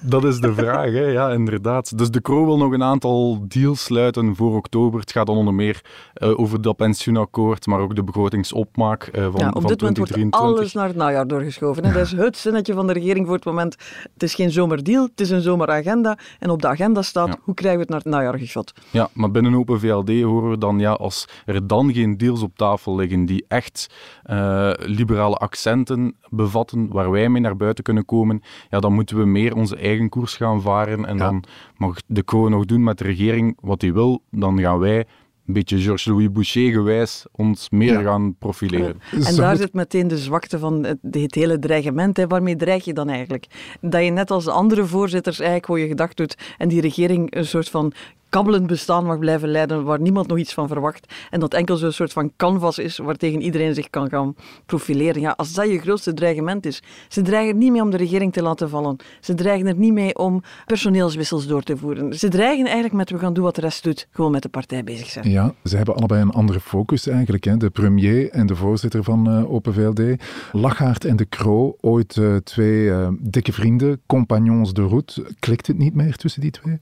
Dat 0.00 0.24
is 0.24 0.40
de 0.40 0.54
vraag, 0.54 0.92
hè? 0.92 1.04
ja, 1.04 1.30
inderdaad. 1.30 1.98
Dus 1.98 2.10
de 2.10 2.20
Kro 2.20 2.44
wil 2.44 2.56
nog 2.56 2.72
een 2.72 2.82
aantal 2.82 3.44
deals 3.48 3.84
sluiten 3.84 4.36
voor 4.36 4.56
oktober. 4.56 5.00
Het 5.00 5.12
gaat 5.12 5.26
dan 5.26 5.36
onder 5.36 5.54
meer 5.54 5.80
uh, 6.22 6.40
over 6.40 6.62
dat 6.62 6.76
pensioenakkoord, 6.76 7.66
maar 7.66 7.80
ook 7.80 7.94
de 7.94 8.04
begrotingsopmaak 8.04 9.10
uh, 9.12 9.22
van, 9.30 9.40
ja, 9.40 9.48
op 9.48 9.60
van 9.60 9.66
dit 9.66 9.80
moment 9.80 9.98
wordt 9.98 10.34
alles 10.34 10.72
naar 10.72 10.86
het 10.86 10.96
najaar 10.96 11.26
doorgeschoven. 11.26 11.84
Hè? 11.84 11.92
Dat 11.92 12.02
is 12.02 12.12
het 12.12 12.36
zinnetje 12.36 12.74
van 12.74 12.86
de 12.86 12.92
regering 12.92 13.26
voor 13.26 13.34
het 13.34 13.44
moment. 13.44 13.76
Het 14.12 14.22
is 14.22 14.34
geen 14.34 14.50
zomerdeal, 14.50 15.02
het 15.02 15.20
is 15.20 15.30
een 15.30 15.40
zomeragenda. 15.40 16.18
En 16.38 16.50
op 16.50 16.62
de 16.62 16.68
agenda 16.68 17.02
staat, 17.02 17.28
ja. 17.28 17.38
hoe 17.42 17.54
krijgen 17.54 17.78
we 17.78 17.84
het 17.84 18.04
naar 18.04 18.12
het 18.12 18.22
najaar 18.22 18.38
geschot? 18.38 18.72
Ja, 18.90 19.08
maar 19.12 19.30
binnen 19.30 19.54
Open 19.54 19.80
VLD 19.80 20.22
horen 20.22 20.50
we 20.50 20.58
dan, 20.58 20.78
ja, 20.78 20.92
als 20.92 21.28
er 21.46 21.66
dan 21.66 21.92
geen 21.92 22.16
deals 22.16 22.42
op 22.42 22.56
tafel 22.56 22.96
liggen 22.96 23.26
die 23.26 23.44
echt 23.48 23.94
uh, 24.30 24.70
liberale 24.76 25.36
accenten 25.36 26.16
bevatten, 26.28 26.88
waar 26.88 27.10
wij 27.10 27.28
mee 27.28 27.42
naar 27.42 27.56
buiten 27.56 27.84
kunnen 27.84 28.04
komen, 28.04 28.42
ja, 28.70 28.80
dan 28.80 28.92
moeten 28.92 29.18
we 29.18 29.24
meer 29.24 29.54
onze 29.54 29.76
eigen 29.76 29.86
koers 30.08 30.36
gaan 30.36 30.62
varen. 30.62 31.04
En 31.04 31.16
ja. 31.16 31.24
dan 31.24 31.44
mag 31.76 31.96
de 32.06 32.22
kroon 32.22 32.50
nog 32.50 32.64
doen 32.64 32.82
met 32.82 32.98
de 32.98 33.04
regering 33.04 33.58
wat 33.60 33.80
hij 33.80 33.92
wil. 33.92 34.22
Dan 34.30 34.60
gaan 34.60 34.78
wij 34.78 35.06
een 35.48 35.54
beetje 35.54 35.78
Georges-Louis 35.78 36.32
Boucher 36.32 36.72
gewijs 36.72 37.26
ons 37.32 37.70
meer 37.70 37.92
ja. 37.92 38.02
gaan 38.02 38.34
profileren. 38.38 39.00
En 39.24 39.36
daar 39.36 39.56
zit 39.56 39.72
meteen 39.72 40.08
de 40.08 40.18
zwakte 40.18 40.58
van 40.58 40.84
het, 40.84 40.98
het 41.10 41.34
hele 41.34 41.58
dreigement. 41.58 42.16
Hè. 42.16 42.26
Waarmee 42.26 42.56
dreig 42.56 42.84
je 42.84 42.92
dan 42.92 43.08
eigenlijk? 43.08 43.46
Dat 43.80 44.04
je 44.04 44.10
net 44.10 44.30
als 44.30 44.44
de 44.44 44.50
andere 44.50 44.86
voorzitters 44.86 45.38
eigenlijk 45.38 45.68
hoe 45.68 45.80
je 45.80 45.86
gedacht 45.86 46.16
doet 46.16 46.36
en 46.58 46.68
die 46.68 46.80
regering 46.80 47.34
een 47.34 47.46
soort 47.46 47.68
van 47.68 47.92
kabbelend 48.28 48.66
bestaan 48.66 49.04
mag 49.04 49.18
blijven 49.18 49.48
leiden 49.48 49.84
waar 49.84 50.00
niemand 50.00 50.26
nog 50.26 50.38
iets 50.38 50.54
van 50.54 50.68
verwacht. 50.68 51.14
En 51.30 51.40
dat 51.40 51.54
enkel 51.54 51.76
zo'n 51.76 51.92
soort 51.92 52.12
van 52.12 52.32
canvas 52.36 52.78
is 52.78 52.98
waartegen 52.98 53.42
iedereen 53.42 53.74
zich 53.74 53.90
kan 53.90 54.08
gaan 54.08 54.34
profileren. 54.66 55.20
Ja, 55.20 55.34
als 55.36 55.52
dat 55.52 55.68
je 55.68 55.78
grootste 55.78 56.14
dreigement 56.14 56.66
is. 56.66 56.82
Ze 57.08 57.22
dreigen 57.22 57.52
er 57.52 57.58
niet 57.58 57.72
mee 57.72 57.82
om 57.82 57.90
de 57.90 57.96
regering 57.96 58.32
te 58.32 58.42
laten 58.42 58.68
vallen. 58.68 58.96
Ze 59.20 59.34
dreigen 59.34 59.66
er 59.66 59.76
niet 59.76 59.92
mee 59.92 60.16
om 60.16 60.42
personeelswissels 60.66 61.46
door 61.46 61.62
te 61.62 61.76
voeren. 61.76 62.14
Ze 62.18 62.28
dreigen 62.28 62.64
eigenlijk 62.64 62.94
met 62.94 63.10
we 63.10 63.18
gaan 63.18 63.32
doen 63.32 63.44
wat 63.44 63.54
de 63.54 63.60
rest 63.60 63.84
doet. 63.84 64.08
Gewoon 64.10 64.30
met 64.30 64.42
de 64.42 64.48
partij 64.48 64.84
bezig 64.84 65.08
zijn. 65.08 65.30
Ja, 65.30 65.54
ze 65.64 65.76
hebben 65.76 65.94
allebei 65.94 66.22
een 66.22 66.30
andere 66.30 66.60
focus 66.60 67.06
eigenlijk. 67.06 67.44
Hè. 67.44 67.56
De 67.56 67.70
premier 67.70 68.30
en 68.30 68.46
de 68.46 68.56
voorzitter 68.56 69.04
van 69.04 69.38
uh, 69.38 69.52
Open 69.52 69.74
VLD. 69.74 70.22
Lachaert 70.52 71.04
en 71.04 71.16
de 71.16 71.28
Croo, 71.28 71.76
ooit 71.80 72.16
uh, 72.16 72.36
twee 72.36 72.84
uh, 72.84 73.08
dikke 73.20 73.52
vrienden, 73.52 74.00
compagnons 74.06 74.72
de 74.72 74.86
route. 74.86 75.26
Klikt 75.38 75.66
het 75.66 75.78
niet 75.78 75.94
meer 75.94 76.16
tussen 76.16 76.40
die 76.40 76.50
twee? 76.50 76.78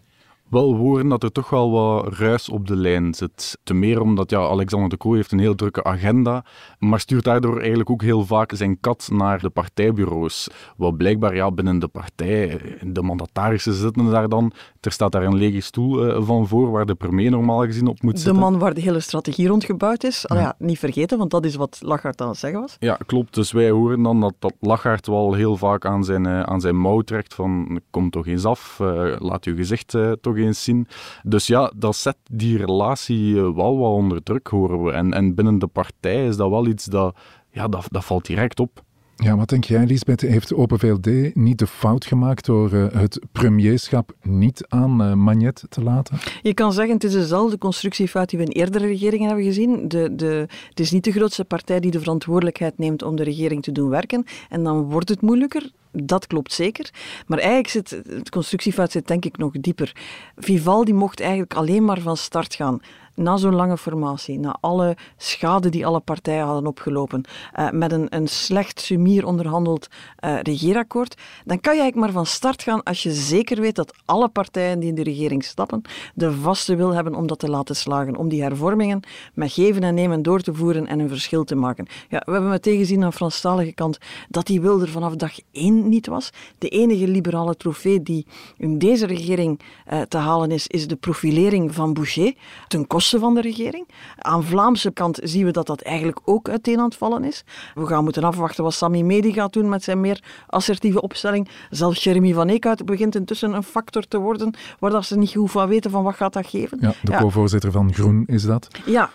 Wel 0.50 0.74
horen 0.74 1.08
dat 1.08 1.22
er 1.22 1.32
toch 1.32 1.50
wel 1.50 1.70
wat 1.70 2.12
ruis 2.12 2.48
op 2.48 2.66
de 2.66 2.76
lijn 2.76 3.14
zit. 3.14 3.58
Te 3.62 3.74
meer 3.74 4.00
omdat 4.00 4.30
ja, 4.30 4.38
Alexander 4.38 4.88
de 4.88 4.96
Croo 4.96 5.14
heeft 5.14 5.32
een 5.32 5.38
heel 5.38 5.54
drukke 5.54 5.84
agenda, 5.84 6.44
maar 6.78 7.00
stuurt 7.00 7.24
daardoor 7.24 7.58
eigenlijk 7.58 7.90
ook 7.90 8.02
heel 8.02 8.24
vaak 8.26 8.52
zijn 8.54 8.80
kat 8.80 9.08
naar 9.12 9.40
de 9.40 9.50
partijbureaus. 9.50 10.48
Wat 10.76 10.96
blijkbaar 10.96 11.34
ja, 11.34 11.50
binnen 11.50 11.78
de 11.78 11.88
partij, 11.88 12.60
de 12.82 13.02
mandatarissen 13.02 13.72
zitten 13.72 14.10
daar 14.10 14.28
dan. 14.28 14.52
Er 14.80 14.92
staat 14.92 15.12
daar 15.12 15.22
een 15.22 15.36
lege 15.36 15.60
stoel 15.60 16.06
uh, 16.06 16.22
van 16.22 16.48
voor, 16.48 16.70
waar 16.70 16.86
de 16.86 16.94
premier 16.94 17.30
normaal 17.30 17.64
gezien 17.64 17.86
op 17.86 18.02
moet 18.02 18.14
zitten. 18.14 18.34
De 18.34 18.40
man 18.40 18.58
waar 18.58 18.74
de 18.74 18.80
hele 18.80 19.00
strategie 19.00 19.48
rond 19.48 19.64
gebouwd 19.64 20.04
is. 20.04 20.24
Ja. 20.28 20.38
ja. 20.38 20.54
niet 20.58 20.78
vergeten, 20.78 21.18
want 21.18 21.30
dat 21.30 21.44
is 21.44 21.54
wat 21.54 21.78
Lachaert 21.82 22.20
aan 22.20 22.28
het 22.28 22.38
zeggen 22.38 22.60
was. 22.60 22.76
Ja, 22.80 22.98
klopt. 23.06 23.34
Dus 23.34 23.52
wij 23.52 23.70
horen 23.70 24.02
dan 24.02 24.20
dat, 24.20 24.34
dat 24.38 24.54
Lachaert 24.60 25.06
wel 25.06 25.34
heel 25.34 25.56
vaak 25.56 25.84
aan 25.84 26.04
zijn, 26.04 26.26
uh, 26.26 26.40
aan 26.40 26.60
zijn 26.60 26.76
mouw 26.76 27.00
trekt 27.00 27.34
van 27.34 27.80
kom 27.90 28.10
toch 28.10 28.26
eens 28.26 28.44
af, 28.44 28.78
uh, 28.82 29.16
laat 29.18 29.44
uw 29.44 29.56
gezicht 29.56 29.94
toch 30.20 30.35
eens 30.44 30.64
zien. 30.64 30.88
Dus 31.22 31.46
ja, 31.46 31.72
dat 31.76 31.96
zet 31.96 32.16
die 32.30 32.56
relatie 32.56 33.34
wel 33.34 33.78
wat 33.78 33.92
onder 33.92 34.22
druk, 34.22 34.46
horen 34.46 34.84
we. 34.84 34.92
En, 34.92 35.12
en 35.12 35.34
binnen 35.34 35.58
de 35.58 35.66
partij 35.66 36.26
is 36.26 36.36
dat 36.36 36.50
wel 36.50 36.66
iets 36.66 36.84
dat, 36.84 37.16
ja, 37.50 37.68
dat, 37.68 37.86
dat 37.90 38.04
valt 38.04 38.26
direct 38.26 38.60
op. 38.60 38.84
Ja, 39.16 39.36
wat 39.36 39.48
denk 39.48 39.64
jij, 39.64 39.86
Lisbeth? 39.86 40.20
Heeft 40.20 40.54
Open 40.54 40.78
VLD 40.78 41.34
niet 41.34 41.58
de 41.58 41.66
fout 41.66 42.04
gemaakt 42.04 42.44
door 42.44 42.72
uh, 42.72 42.86
het 42.92 43.20
premierschap 43.32 44.12
niet 44.22 44.64
aan 44.68 45.02
uh, 45.02 45.12
Magnet 45.12 45.64
te 45.68 45.82
laten? 45.82 46.18
Je 46.42 46.54
kan 46.54 46.72
zeggen, 46.72 46.94
het 46.94 47.04
is 47.04 47.12
dezelfde 47.12 47.58
constructiefout 47.58 48.28
die 48.28 48.38
we 48.38 48.44
in 48.44 48.50
eerdere 48.50 48.86
regeringen 48.86 49.26
hebben 49.26 49.44
gezien. 49.44 49.88
De, 49.88 50.14
de, 50.14 50.46
het 50.68 50.80
is 50.80 50.90
niet 50.90 51.04
de 51.04 51.12
grootste 51.12 51.44
partij 51.44 51.80
die 51.80 51.90
de 51.90 51.98
verantwoordelijkheid 51.98 52.78
neemt 52.78 53.02
om 53.02 53.16
de 53.16 53.22
regering 53.22 53.62
te 53.62 53.72
doen 53.72 53.88
werken. 53.88 54.24
En 54.48 54.64
dan 54.64 54.82
wordt 54.82 55.08
het 55.08 55.20
moeilijker. 55.20 55.70
Dat 56.02 56.26
klopt 56.26 56.52
zeker. 56.52 56.90
Maar 57.26 57.38
eigenlijk 57.38 57.68
zit 57.68 57.90
het 57.90 58.30
constructiefout 58.30 58.90
zit 58.90 59.06
denk 59.06 59.24
ik 59.24 59.36
nog 59.36 59.52
dieper. 59.52 59.92
Vivaldi 60.36 60.92
mocht 60.92 61.20
eigenlijk 61.20 61.54
alleen 61.54 61.84
maar 61.84 62.00
van 62.00 62.16
start 62.16 62.54
gaan 62.54 62.80
na 63.16 63.36
zo'n 63.36 63.54
lange 63.54 63.78
formatie, 63.78 64.38
na 64.38 64.56
alle 64.60 64.96
schade 65.16 65.68
die 65.68 65.86
alle 65.86 66.00
partijen 66.00 66.44
hadden 66.44 66.66
opgelopen, 66.66 67.24
uh, 67.58 67.70
met 67.70 67.92
een, 67.92 68.06
een 68.08 68.28
slecht 68.28 68.80
sumier 68.80 69.26
onderhandeld 69.26 69.88
uh, 70.24 70.40
regeerakkoord, 70.42 71.16
dan 71.44 71.60
kan 71.60 71.74
je 71.74 71.80
eigenlijk 71.80 72.12
maar 72.12 72.22
van 72.22 72.32
start 72.32 72.62
gaan 72.62 72.82
als 72.82 73.02
je 73.02 73.12
zeker 73.12 73.60
weet 73.60 73.74
dat 73.74 73.94
alle 74.04 74.28
partijen 74.28 74.78
die 74.78 74.88
in 74.88 74.94
de 74.94 75.02
regering 75.02 75.44
stappen 75.44 75.82
de 76.14 76.32
vaste 76.32 76.76
wil 76.76 76.94
hebben 76.94 77.14
om 77.14 77.26
dat 77.26 77.38
te 77.38 77.50
laten 77.50 77.76
slagen, 77.76 78.16
om 78.16 78.28
die 78.28 78.42
hervormingen 78.42 79.00
met 79.34 79.52
geven 79.52 79.82
en 79.82 79.94
nemen 79.94 80.22
door 80.22 80.40
te 80.40 80.54
voeren 80.54 80.86
en 80.86 80.98
een 80.98 81.08
verschil 81.08 81.44
te 81.44 81.54
maken. 81.54 81.86
Ja, 82.08 82.22
we 82.24 82.32
hebben 82.32 82.50
meteen 82.50 82.78
gezien 82.78 83.02
aan 83.02 83.10
de 83.10 83.16
Franstalige 83.16 83.72
kant 83.72 83.98
dat 84.28 84.46
die 84.46 84.60
wil 84.60 84.80
er 84.80 84.88
vanaf 84.88 85.14
dag 85.16 85.32
één 85.52 85.85
niet 85.88 86.06
was. 86.06 86.30
De 86.58 86.68
enige 86.68 87.08
liberale 87.08 87.56
trofee 87.56 88.02
die 88.02 88.26
in 88.56 88.78
deze 88.78 89.06
regering 89.06 89.60
uh, 89.92 90.00
te 90.00 90.16
halen 90.16 90.50
is, 90.50 90.66
is 90.66 90.86
de 90.88 90.96
profilering 90.96 91.74
van 91.74 91.92
Boucher, 91.92 92.34
ten 92.68 92.86
koste 92.86 93.18
van 93.18 93.34
de 93.34 93.40
regering. 93.40 93.88
Aan 94.18 94.44
Vlaamse 94.44 94.90
kant 94.90 95.18
zien 95.22 95.44
we 95.44 95.50
dat 95.50 95.66
dat 95.66 95.80
eigenlijk 95.80 96.18
ook 96.24 96.48
uiteen 96.48 96.78
aan 96.78 96.84
het 96.84 96.96
vallen 96.96 97.24
is. 97.24 97.44
We 97.74 97.86
gaan 97.86 98.04
moeten 98.04 98.24
afwachten 98.24 98.64
wat 98.64 98.74
Sami 98.74 99.04
Medi 99.04 99.32
gaat 99.32 99.52
doen 99.52 99.68
met 99.68 99.84
zijn 99.84 100.00
meer 100.00 100.22
assertieve 100.46 101.00
opstelling. 101.00 101.48
Zelfs 101.70 102.04
Jeremy 102.04 102.32
van 102.32 102.48
Eekhout 102.48 102.84
begint 102.84 103.14
intussen 103.14 103.52
een 103.52 103.62
factor 103.62 104.08
te 104.08 104.18
worden 104.18 104.54
waar 104.78 104.90
dat 104.90 105.04
ze 105.04 105.18
niet 105.18 105.30
goed 105.30 105.50
van 105.50 105.68
weten 105.68 105.90
van 105.90 106.02
wat 106.02 106.14
gaat 106.14 106.32
dat 106.32 106.46
geven. 106.46 106.78
Ja, 106.80 106.92
de 107.02 107.16
co-voorzitter 107.16 107.72
van 107.72 107.94
Groen 107.94 108.24
is 108.26 108.42
dat. 108.42 108.68
Ja, 108.84 109.10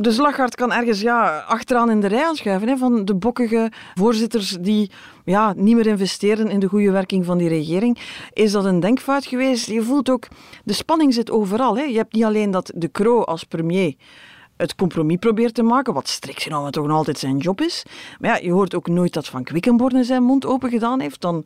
dus 0.00 0.16
Lachart 0.16 0.54
kan 0.54 0.72
ergens 0.72 1.00
ja, 1.00 1.38
achteraan 1.38 1.90
in 1.90 2.00
de 2.00 2.06
rij 2.06 2.24
aanschuiven 2.24 2.68
hè, 2.68 2.76
van 2.76 3.04
de 3.04 3.14
bokkige 3.14 3.72
voorzitters 3.94 4.56
die 4.60 4.90
ja, 5.24 5.52
niet 5.56 5.76
meer 5.76 5.86
investeren 5.86 6.48
in 6.48 6.60
de 6.60 6.68
goede 6.68 6.90
werking 6.90 7.24
van 7.24 7.38
die 7.38 7.48
regering. 7.48 7.98
Is 8.32 8.52
dat 8.52 8.64
een 8.64 8.80
denkfout 8.80 9.26
geweest? 9.26 9.66
Je 9.66 9.82
voelt 9.82 10.10
ook, 10.10 10.28
de 10.64 10.72
spanning 10.72 11.14
zit 11.14 11.30
overal. 11.30 11.76
Hè. 11.76 11.82
Je 11.82 11.96
hebt 11.96 12.12
niet 12.12 12.24
alleen 12.24 12.50
dat 12.50 12.72
De 12.74 12.90
Croo 12.90 13.22
als 13.22 13.44
premier 13.44 13.94
het 14.56 14.74
compromis 14.74 15.16
probeert 15.16 15.54
te 15.54 15.62
maken, 15.62 15.94
wat 15.94 16.08
strikt 16.08 16.42
genomen 16.42 16.72
toch 16.72 16.86
nog 16.86 16.96
altijd 16.96 17.18
zijn 17.18 17.36
job 17.36 17.60
is. 17.60 17.82
Maar 18.18 18.30
ja, 18.30 18.46
je 18.46 18.52
hoort 18.52 18.74
ook 18.74 18.88
nooit 18.88 19.12
dat 19.12 19.28
Van 19.28 19.44
Quickenborne 19.44 20.04
zijn 20.04 20.22
mond 20.22 20.46
open 20.46 20.70
gedaan 20.70 21.00
heeft. 21.00 21.20
Dan 21.20 21.44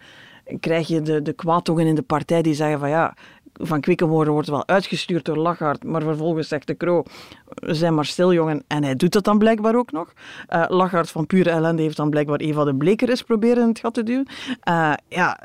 krijg 0.61 0.89
je 0.89 1.03
de, 1.03 1.23
de 1.23 1.33
kwaadtongen 1.33 1.87
in 1.87 1.95
de 1.95 2.03
partij 2.03 2.43
die 2.43 2.55
zeggen 2.55 2.79
van 2.79 2.89
ja, 2.89 3.17
van 3.61 3.81
Quickenborne 3.81 4.31
wordt 4.31 4.49
wel 4.49 4.67
uitgestuurd 4.67 5.25
door 5.25 5.37
Lachart, 5.37 5.85
maar 5.85 6.03
vervolgens 6.03 6.49
zegt 6.49 6.67
de 6.67 6.75
Kroo, 6.75 7.03
zijn 7.55 7.95
maar 7.95 8.05
stil 8.05 8.33
jongen, 8.33 8.65
en 8.67 8.85
hij 8.85 8.95
doet 8.95 9.13
dat 9.13 9.25
dan 9.25 9.39
blijkbaar 9.39 9.77
ook 9.77 9.93
nog. 9.93 10.13
Uh, 10.49 10.65
Lachart 10.69 11.11
van 11.11 11.27
pure 11.27 11.51
ellende 11.51 11.83
heeft 11.83 11.97
dan 11.97 12.11
blijkbaar 12.11 12.39
Eva 12.39 12.65
de 12.65 12.75
Bleker 12.75 13.09
eens 13.09 13.23
proberen 13.23 13.63
in 13.63 13.69
het 13.69 13.79
gat 13.79 13.95
te 13.95 14.03
duwen. 14.03 14.27
Uh, 14.69 14.93
ja, 15.09 15.41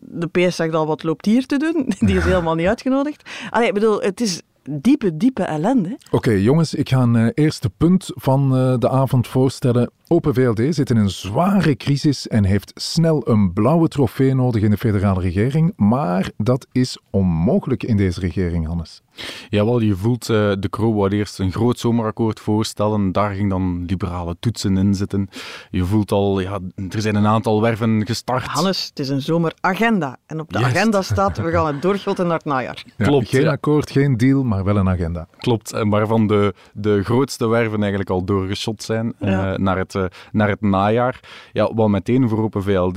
de 0.00 0.26
PS 0.26 0.56
zegt 0.56 0.74
al, 0.74 0.86
wat 0.86 1.02
loopt 1.02 1.24
hier 1.24 1.46
te 1.46 1.56
doen? 1.56 1.92
Die 2.08 2.16
is 2.16 2.24
helemaal 2.24 2.54
niet 2.54 2.66
uitgenodigd. 2.66 3.30
Allee, 3.50 3.68
ik 3.68 3.74
bedoel, 3.74 4.00
het 4.00 4.20
is 4.20 4.42
diepe, 4.62 5.16
diepe 5.16 5.42
ellende. 5.42 5.98
Oké, 6.10 6.30
jongens, 6.30 6.74
ik 6.74 6.88
ga 6.88 7.00
een 7.00 7.14
uh, 7.14 7.28
eerste 7.34 7.70
punt 7.76 8.10
van 8.14 8.50
de 8.78 8.88
avond 8.88 9.28
voorstellen. 9.28 9.90
Open 10.12 10.34
VLD 10.34 10.74
zit 10.74 10.90
in 10.90 10.96
een 10.96 11.10
zware 11.10 11.76
crisis 11.76 12.28
en 12.28 12.44
heeft 12.44 12.72
snel 12.74 13.28
een 13.28 13.52
blauwe 13.52 13.88
trofee 13.88 14.34
nodig 14.34 14.62
in 14.62 14.70
de 14.70 14.76
federale 14.76 15.20
regering. 15.20 15.72
Maar 15.76 16.30
dat 16.36 16.66
is 16.72 16.98
onmogelijk 17.10 17.82
in 17.82 17.96
deze 17.96 18.20
regering, 18.20 18.66
Hannes. 18.66 19.02
Jawel, 19.48 19.80
je 19.80 19.96
voelt, 19.96 20.28
uh, 20.28 20.52
de 20.58 20.68
Croo 20.70 20.94
wou 20.94 21.10
eerst 21.10 21.38
een 21.38 21.52
groot 21.52 21.78
zomerakkoord 21.78 22.40
voorstellen. 22.40 23.12
Daar 23.12 23.34
ging 23.34 23.50
dan 23.50 23.84
liberale 23.86 24.36
toetsen 24.40 24.76
in 24.76 24.94
zitten. 24.94 25.28
Je 25.70 25.84
voelt 25.84 26.12
al, 26.12 26.40
ja, 26.40 26.58
er 26.90 27.00
zijn 27.00 27.14
een 27.14 27.26
aantal 27.26 27.60
werven 27.60 28.06
gestart. 28.06 28.44
Hannes, 28.44 28.86
het 28.88 28.98
is 28.98 29.08
een 29.08 29.22
zomeragenda. 29.22 30.16
En 30.26 30.40
op 30.40 30.52
de 30.52 30.58
agenda 30.58 31.02
staat, 31.02 31.38
we 31.38 31.50
gaan 31.50 31.66
het 31.66 31.82
doorschotten 31.82 32.26
naar 32.26 32.36
het 32.36 32.44
najaar. 32.44 32.84
Ja, 32.96 33.06
Klopt. 33.06 33.28
Geen 33.28 33.42
ja. 33.42 33.50
akkoord, 33.50 33.90
geen 33.90 34.16
deal, 34.16 34.42
maar 34.42 34.64
wel 34.64 34.76
een 34.76 34.88
agenda. 34.88 35.28
Klopt, 35.38 35.70
waarvan 35.70 36.26
de, 36.26 36.54
de 36.72 37.02
grootste 37.02 37.48
werven 37.48 37.80
eigenlijk 37.80 38.10
al 38.10 38.24
doorgeschot 38.24 38.82
zijn 38.82 39.14
ja. 39.18 39.52
uh, 39.52 39.58
naar, 39.58 39.78
het, 39.78 39.94
uh, 39.94 39.99
naar 40.32 40.48
het 40.48 40.60
najaar. 40.60 41.20
Ja, 41.52 41.74
wat 41.74 41.88
meteen 41.88 42.28
voor 42.28 42.42
Open 42.42 42.62
VLD 42.62 42.94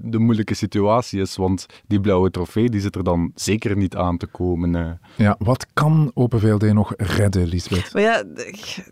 de 0.00 0.18
moeilijke 0.18 0.54
situatie 0.54 1.20
is, 1.20 1.36
want 1.36 1.66
die 1.86 2.00
blauwe 2.00 2.30
trofee 2.30 2.68
die 2.68 2.80
zit 2.80 2.96
er 2.96 3.04
dan 3.04 3.32
zeker 3.34 3.76
niet 3.76 3.96
aan 3.96 4.16
te 4.16 4.26
komen. 4.26 5.00
Ja, 5.16 5.36
wat 5.38 5.66
kan 5.72 6.10
Open 6.14 6.40
VLD 6.40 6.72
nog 6.72 6.94
redden, 6.96 7.46
Lisbeth? 7.46 7.92
Maar 7.92 8.02
ja, 8.02 8.22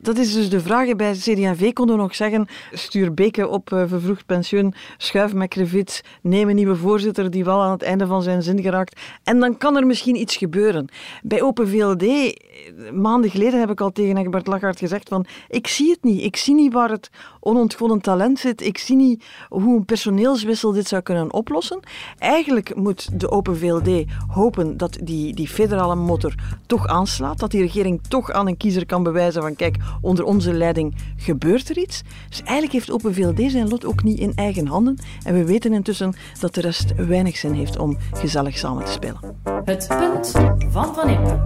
dat 0.00 0.18
is 0.18 0.32
dus 0.32 0.50
de 0.50 0.60
vraag. 0.60 0.96
Bij 0.96 1.12
CD&V 1.12 1.72
konden 1.72 1.96
we 1.96 2.02
nog 2.02 2.14
zeggen, 2.14 2.46
stuur 2.72 3.14
Beke 3.14 3.48
op 3.48 3.72
uh, 3.72 3.82
vervroegd 3.86 4.26
pensioen, 4.26 4.74
schuif 4.96 5.34
met 5.34 5.48
Krevits, 5.48 6.00
neem 6.22 6.48
een 6.48 6.54
nieuwe 6.54 6.76
voorzitter 6.76 7.30
die 7.30 7.44
wel 7.44 7.62
aan 7.62 7.70
het 7.70 7.82
einde 7.82 8.06
van 8.06 8.22
zijn 8.22 8.42
zin 8.42 8.62
geraakt. 8.62 9.00
En 9.24 9.38
dan 9.38 9.56
kan 9.56 9.76
er 9.76 9.86
misschien 9.86 10.16
iets 10.16 10.36
gebeuren. 10.36 10.88
Bij 11.22 11.42
Open 11.42 11.68
VLD, 11.68 12.34
maanden 12.92 13.30
geleden 13.30 13.60
heb 13.60 13.70
ik 13.70 13.80
al 13.80 13.90
tegen 13.90 14.16
Egbert 14.16 14.46
Lachart 14.46 14.78
gezegd 14.78 15.08
van, 15.08 15.26
ik 15.48 15.66
zie 15.66 15.90
het 15.90 16.02
niet. 16.02 16.22
Ik 16.22 16.36
zie 16.36 16.54
niet 16.54 16.72
waar 16.72 16.90
het 16.90 17.10
onontgonnen 17.40 18.00
talent 18.00 18.38
zit. 18.38 18.60
Ik 18.60 18.78
zie 18.78 18.96
niet 18.96 19.24
hoe 19.48 19.76
een 19.76 19.84
personeelswissel 19.84 20.72
dit 20.72 20.88
zou 20.88 21.02
kunnen 21.02 21.32
oplossen. 21.32 21.80
Eigenlijk 22.18 22.74
moet 22.76 23.20
de 23.20 23.30
Open 23.30 23.56
VLD 23.56 24.04
hopen 24.28 24.76
dat 24.76 24.98
die, 25.02 25.34
die 25.34 25.48
federale 25.48 25.94
motor 25.94 26.34
toch 26.66 26.86
aanslaat, 26.86 27.38
dat 27.38 27.50
die 27.50 27.60
regering 27.60 28.02
toch 28.08 28.30
aan 28.30 28.46
een 28.46 28.56
kiezer 28.56 28.86
kan 28.86 29.02
bewijzen 29.02 29.42
van 29.42 29.56
kijk, 29.56 29.76
onder 30.00 30.24
onze 30.24 30.52
leiding 30.52 30.94
gebeurt 31.16 31.68
er 31.68 31.78
iets. 31.78 32.02
Dus 32.28 32.42
eigenlijk 32.42 32.72
heeft 32.72 32.90
Open 32.90 33.14
VLD 33.14 33.50
zijn 33.50 33.68
lot 33.68 33.84
ook 33.84 34.02
niet 34.02 34.18
in 34.18 34.32
eigen 34.34 34.66
handen. 34.66 34.98
En 35.22 35.34
we 35.34 35.44
weten 35.44 35.72
intussen 35.72 36.14
dat 36.40 36.54
de 36.54 36.60
rest 36.60 36.94
weinig 36.94 37.36
zin 37.36 37.52
heeft 37.52 37.78
om 37.78 37.96
gezellig 38.12 38.58
samen 38.58 38.84
te 38.84 38.92
spelen. 38.92 39.18
Het 39.64 39.86
punt 39.88 40.32
van 40.70 40.94
Van 40.94 41.08
Impe. 41.08 41.40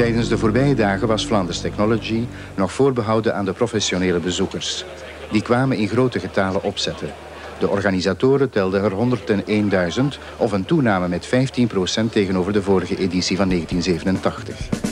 Tijdens 0.00 0.28
de 0.28 0.38
voorbije 0.38 0.74
dagen 0.74 1.08
was 1.08 1.24
Flanders 1.24 1.60
Technology 1.60 2.26
nog 2.56 2.72
voorbehouden 2.72 3.34
aan 3.34 3.44
de 3.44 3.52
professionele 3.52 4.18
bezoekers. 4.18 4.84
Die 5.30 5.42
kwamen 5.42 5.76
in 5.76 5.88
grote 5.88 6.18
getalen 6.18 6.62
opzetten. 6.62 7.10
De 7.58 7.68
organisatoren 7.68 8.50
telden 8.50 8.82
er 8.82 8.92
101.000 8.92 10.04
of 10.36 10.52
een 10.52 10.64
toename 10.64 11.08
met 11.08 11.26
15% 11.26 11.30
tegenover 12.10 12.52
de 12.52 12.62
vorige 12.62 12.96
editie 12.96 13.36
van 13.36 13.48
1987. 13.48 14.89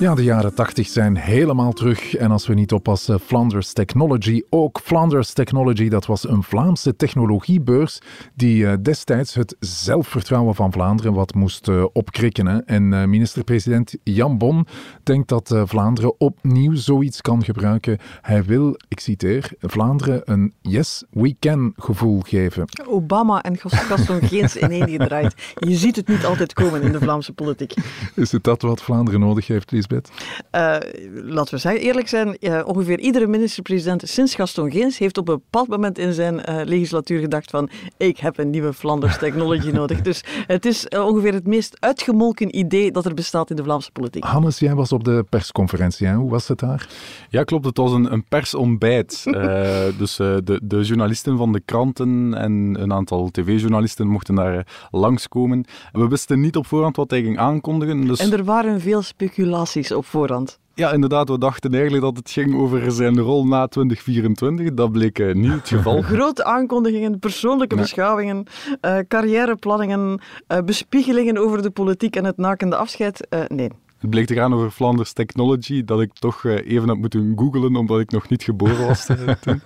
Ja, 0.00 0.14
de 0.14 0.24
jaren 0.24 0.54
80 0.54 0.86
zijn 0.86 1.16
helemaal 1.16 1.72
terug. 1.72 2.14
En 2.14 2.30
als 2.30 2.46
we 2.46 2.54
niet 2.54 2.72
oppassen, 2.72 3.20
Flanders 3.20 3.72
Technology 3.72 4.42
ook. 4.50 4.80
Flanders 4.82 5.32
Technology, 5.32 5.88
dat 5.88 6.06
was 6.06 6.28
een 6.28 6.42
Vlaamse 6.42 6.96
technologiebeurs 6.96 7.98
die 8.34 8.62
uh, 8.62 8.72
destijds 8.82 9.34
het 9.34 9.56
zelfvertrouwen 9.58 10.54
van 10.54 10.72
Vlaanderen 10.72 11.12
wat 11.12 11.34
moest 11.34 11.68
uh, 11.68 11.84
opkrikken. 11.92 12.46
Hè. 12.46 12.58
En 12.58 12.92
uh, 12.92 13.04
minister-president 13.04 13.96
Jan 14.02 14.38
Bon 14.38 14.66
denkt 15.02 15.28
dat 15.28 15.54
Vlaanderen 15.64 16.20
opnieuw 16.20 16.74
zoiets 16.74 17.20
kan 17.20 17.44
gebruiken. 17.44 17.98
Hij 18.20 18.44
wil, 18.44 18.76
ik 18.88 19.00
citeer, 19.00 19.52
Vlaanderen 19.60 20.20
een 20.24 20.54
yes, 20.60 21.04
we 21.10 21.36
can 21.38 21.72
gevoel 21.76 22.20
geven. 22.20 22.64
Obama 22.86 23.42
en 23.42 23.58
Gaston 23.58 24.20
Geens 24.22 24.56
ineengedraaid. 24.56 25.34
Je 25.58 25.76
ziet 25.76 25.96
het 25.96 26.08
niet 26.08 26.24
altijd 26.24 26.52
komen 26.52 26.82
in 26.82 26.92
de 26.92 27.00
Vlaamse 27.00 27.32
politiek. 27.32 27.74
Is 28.14 28.32
het 28.32 28.44
dat 28.44 28.62
wat 28.62 28.82
Vlaanderen 28.82 29.20
nodig 29.20 29.46
heeft, 29.46 29.70
Lies? 29.70 29.88
Uh, 29.92 30.00
laten 31.12 31.54
we 31.54 31.60
zeggen, 31.60 31.80
eerlijk 31.80 32.08
zijn, 32.08 32.36
uh, 32.40 32.60
ongeveer 32.64 32.98
iedere 32.98 33.26
minister-president 33.26 34.02
sinds 34.08 34.34
Gaston 34.34 34.70
Geens 34.70 34.98
heeft 34.98 35.18
op 35.18 35.28
een 35.28 35.34
bepaald 35.34 35.68
moment 35.68 35.98
in 35.98 36.12
zijn 36.12 36.34
uh, 36.34 36.60
legislatuur 36.64 37.20
gedacht 37.20 37.50
van 37.50 37.70
ik 37.96 38.18
heb 38.18 38.38
een 38.38 38.50
nieuwe 38.50 38.72
Flanders 38.72 39.18
technology 39.18 39.70
nodig. 39.80 40.00
Dus 40.00 40.24
het 40.46 40.66
is 40.66 40.88
ongeveer 40.88 41.32
het 41.32 41.46
meest 41.46 41.76
uitgemolken 41.80 42.58
idee 42.58 42.90
dat 42.90 43.04
er 43.04 43.14
bestaat 43.14 43.50
in 43.50 43.56
de 43.56 43.62
Vlaamse 43.62 43.92
politiek. 43.92 44.24
Hannes, 44.24 44.58
jij 44.58 44.74
was 44.74 44.92
op 44.92 45.04
de 45.04 45.24
persconferentie, 45.28 46.06
hè? 46.06 46.14
hoe 46.14 46.30
was 46.30 46.48
het 46.48 46.58
daar? 46.58 46.88
Ja, 47.28 47.44
klopt. 47.44 47.64
Het 47.64 47.76
was 47.76 47.92
een, 47.92 48.12
een 48.12 48.24
persontbijt. 48.24 49.24
dus 49.98 50.16
de, 50.16 50.60
de 50.62 50.80
journalisten 50.80 51.36
van 51.36 51.52
de 51.52 51.60
kranten 51.64 52.34
en 52.34 52.76
een 52.80 52.92
aantal 52.92 53.30
tv-journalisten 53.30 54.06
mochten 54.06 54.34
daar 54.34 54.66
langskomen. 54.90 55.64
We 55.92 56.08
wisten 56.08 56.40
niet 56.40 56.56
op 56.56 56.66
voorhand 56.66 56.96
wat 56.96 57.10
hij 57.10 57.22
ging 57.22 57.38
aankondigen. 57.38 58.06
Dus... 58.06 58.18
En 58.18 58.32
er 58.32 58.44
waren 58.44 58.80
veel 58.80 59.02
speculaties 59.02 59.79
op 59.92 60.06
voorhand. 60.06 60.58
Ja, 60.74 60.92
inderdaad. 60.92 61.28
We 61.28 61.38
dachten 61.38 61.72
eigenlijk 61.72 62.02
dat 62.02 62.16
het 62.16 62.30
ging 62.30 62.54
over 62.54 62.92
zijn 62.92 63.20
rol 63.20 63.46
na 63.46 63.66
2024. 63.66 64.74
Dat 64.74 64.92
bleek 64.92 65.18
uh, 65.18 65.34
niet 65.34 65.52
het 65.52 65.68
geval. 65.68 66.02
Grote 66.16 66.44
aankondigingen, 66.44 67.18
persoonlijke 67.18 67.76
beschouwingen, 67.76 68.46
uh, 68.82 68.98
carrièreplanningen, 69.08 70.20
uh, 70.48 70.58
bespiegelingen 70.64 71.38
over 71.38 71.62
de 71.62 71.70
politiek 71.70 72.16
en 72.16 72.24
het 72.24 72.36
nakende 72.36 72.76
afscheid. 72.76 73.26
nee. 73.48 73.70
Het 73.98 74.10
bleek 74.10 74.26
te 74.26 74.34
gaan 74.34 74.54
over 74.54 74.70
Flanders 74.70 75.12
Technology, 75.12 75.84
dat 75.84 76.00
ik 76.00 76.12
toch 76.12 76.44
even 76.44 76.88
had 76.88 76.96
moeten 76.96 77.32
googlen, 77.36 77.76
omdat 77.76 78.00
ik 78.00 78.10
nog 78.10 78.28
niet 78.28 78.42
geboren 78.42 78.86
was 78.86 79.06
toen. 79.40 79.62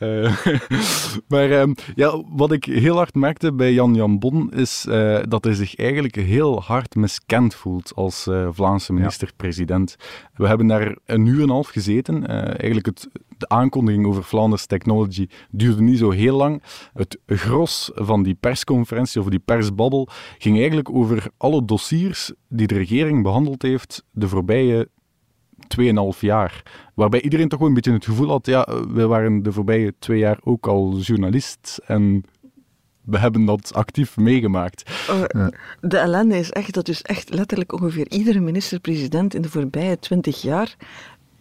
Uh, 0.00 0.36
maar 1.28 1.48
uh, 1.48 1.74
ja, 1.94 2.22
wat 2.28 2.52
ik 2.52 2.64
heel 2.64 2.96
hard 2.96 3.14
merkte 3.14 3.52
bij 3.52 3.72
Jan 3.72 3.94
Jan 3.94 4.18
Bon 4.18 4.52
is 4.52 4.86
uh, 4.88 5.18
dat 5.28 5.44
hij 5.44 5.54
zich 5.54 5.76
eigenlijk 5.76 6.16
heel 6.16 6.62
hard 6.62 6.94
miskend 6.94 7.54
voelt 7.54 7.92
als 7.94 8.26
eh, 8.26 8.48
Vlaamse 8.52 8.92
minister-president. 8.92 9.96
We 10.34 10.46
hebben 10.46 10.66
daar 10.66 10.96
een 11.06 11.26
uur 11.26 11.36
en 11.36 11.42
een 11.42 11.48
half 11.48 11.68
gezeten. 11.68 12.26
eigenlijk 12.26 12.86
het, 12.86 13.08
de 13.38 13.48
aankondiging 13.48 14.06
over 14.06 14.22
Flanders 14.22 14.66
Technology 14.66 15.26
duurde 15.50 15.82
niet 15.82 15.98
zo 15.98 16.10
heel 16.10 16.36
lang. 16.36 16.62
Het 16.92 17.18
gros 17.26 17.90
van 17.94 18.22
die 18.22 18.34
persconferentie 18.34 19.20
of 19.20 19.28
die 19.28 19.38
persbabbel 19.38 20.08
ging 20.38 20.56
eigenlijk 20.56 20.90
over 20.90 21.30
alle 21.36 21.64
dossiers 21.64 22.32
die 22.48 22.66
de 22.66 22.74
regering 22.74 23.22
behandeld 23.22 23.62
heeft 23.62 24.04
de 24.10 24.28
voorbije 24.28 24.88
2,5 25.80 26.20
jaar. 26.20 26.62
Waarbij 26.94 27.20
iedereen 27.20 27.48
toch 27.48 27.58
wel 27.58 27.68
een 27.68 27.74
beetje 27.74 27.92
het 27.92 28.04
gevoel 28.04 28.28
had, 28.28 28.46
ja, 28.46 28.68
we 28.88 29.06
waren 29.06 29.42
de 29.42 29.52
voorbije 29.52 29.94
twee 29.98 30.18
jaar 30.18 30.38
ook 30.42 30.66
al 30.66 30.96
journalist 30.98 31.80
en 31.86 32.24
we 33.00 33.18
hebben 33.18 33.44
dat 33.44 33.74
actief 33.74 34.16
meegemaakt. 34.16 35.06
Oh, 35.10 35.46
de 35.80 35.98
ellende 35.98 36.38
is 36.38 36.50
echt 36.50 36.74
dat 36.74 36.86
dus 36.86 37.02
echt 37.02 37.30
letterlijk 37.34 37.72
ongeveer 37.72 38.08
iedere 38.08 38.40
minister-president 38.40 39.34
in 39.34 39.42
de 39.42 39.48
voorbije 39.48 39.98
20 39.98 40.42
jaar 40.42 40.76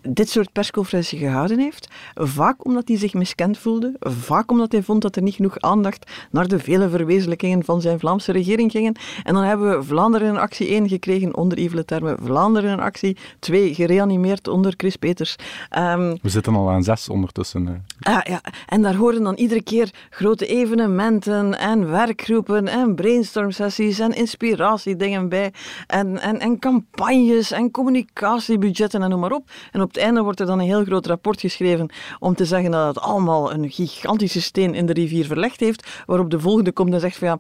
dit 0.01 0.29
soort 0.29 0.51
persconferentie 0.51 1.19
gehouden 1.19 1.59
heeft. 1.59 1.87
Vaak 2.15 2.65
omdat 2.65 2.87
hij 2.87 2.97
zich 2.97 3.13
miskend 3.13 3.57
voelde, 3.57 3.95
vaak 3.99 4.51
omdat 4.51 4.71
hij 4.71 4.83
vond 4.83 5.01
dat 5.01 5.15
er 5.15 5.21
niet 5.21 5.35
genoeg 5.35 5.59
aandacht 5.59 6.11
naar 6.31 6.47
de 6.47 6.59
vele 6.59 6.89
verwezenlijkingen 6.89 7.63
van 7.63 7.81
zijn 7.81 7.99
Vlaamse 7.99 8.31
regering 8.31 8.71
gingen. 8.71 8.95
En 9.23 9.33
dan 9.33 9.43
hebben 9.43 9.77
we 9.77 9.83
Vlaanderen 9.83 10.27
in 10.27 10.37
actie 10.37 10.67
1 10.67 10.87
gekregen 10.89 11.35
onder 11.35 11.59
Yves 11.59 11.83
Terme, 11.85 12.17
Vlaanderen 12.23 12.71
in 12.71 12.79
actie 12.79 13.17
2 13.39 13.73
gereanimeerd 13.73 14.47
onder 14.47 14.73
Chris 14.77 14.95
Peters. 14.95 15.35
Um, 15.77 16.17
we 16.21 16.29
zitten 16.29 16.55
al 16.55 16.69
aan 16.69 16.83
6 16.83 17.09
ondertussen. 17.09 17.85
Uh, 18.07 18.19
ja, 18.23 18.41
en 18.67 18.81
daar 18.81 18.95
horen 18.95 19.23
dan 19.23 19.35
iedere 19.35 19.63
keer 19.63 19.93
grote 20.09 20.45
evenementen 20.45 21.59
en 21.59 21.89
werkgroepen 21.89 22.67
en 22.67 22.95
brainstorm-sessies 22.95 23.99
en 23.99 24.11
inspiratiedingen 24.11 25.29
bij 25.29 25.53
en, 25.87 26.19
en, 26.19 26.39
en 26.39 26.59
campagnes 26.59 27.51
en 27.51 27.71
communicatiebudgetten 27.71 29.01
en 29.01 29.09
noem 29.09 29.19
maar 29.19 29.31
op. 29.31 29.49
En 29.71 29.81
op 29.81 29.88
op 29.89 29.95
het 29.95 30.03
einde 30.03 30.21
wordt 30.21 30.39
er 30.39 30.45
dan 30.45 30.59
een 30.59 30.65
heel 30.65 30.83
groot 30.83 31.05
rapport 31.05 31.39
geschreven 31.39 31.89
om 32.19 32.35
te 32.35 32.45
zeggen 32.45 32.71
dat 32.71 32.87
het 32.87 32.99
allemaal 33.03 33.53
een 33.53 33.71
gigantische 33.71 34.41
steen 34.41 34.73
in 34.73 34.85
de 34.85 34.93
rivier 34.93 35.25
verlegd 35.25 35.59
heeft, 35.59 35.87
waarop 36.05 36.29
de 36.29 36.39
volgende 36.39 36.71
komt 36.71 36.93
en 36.93 36.99
zegt 36.99 37.17
van 37.17 37.27
ja, 37.27 37.37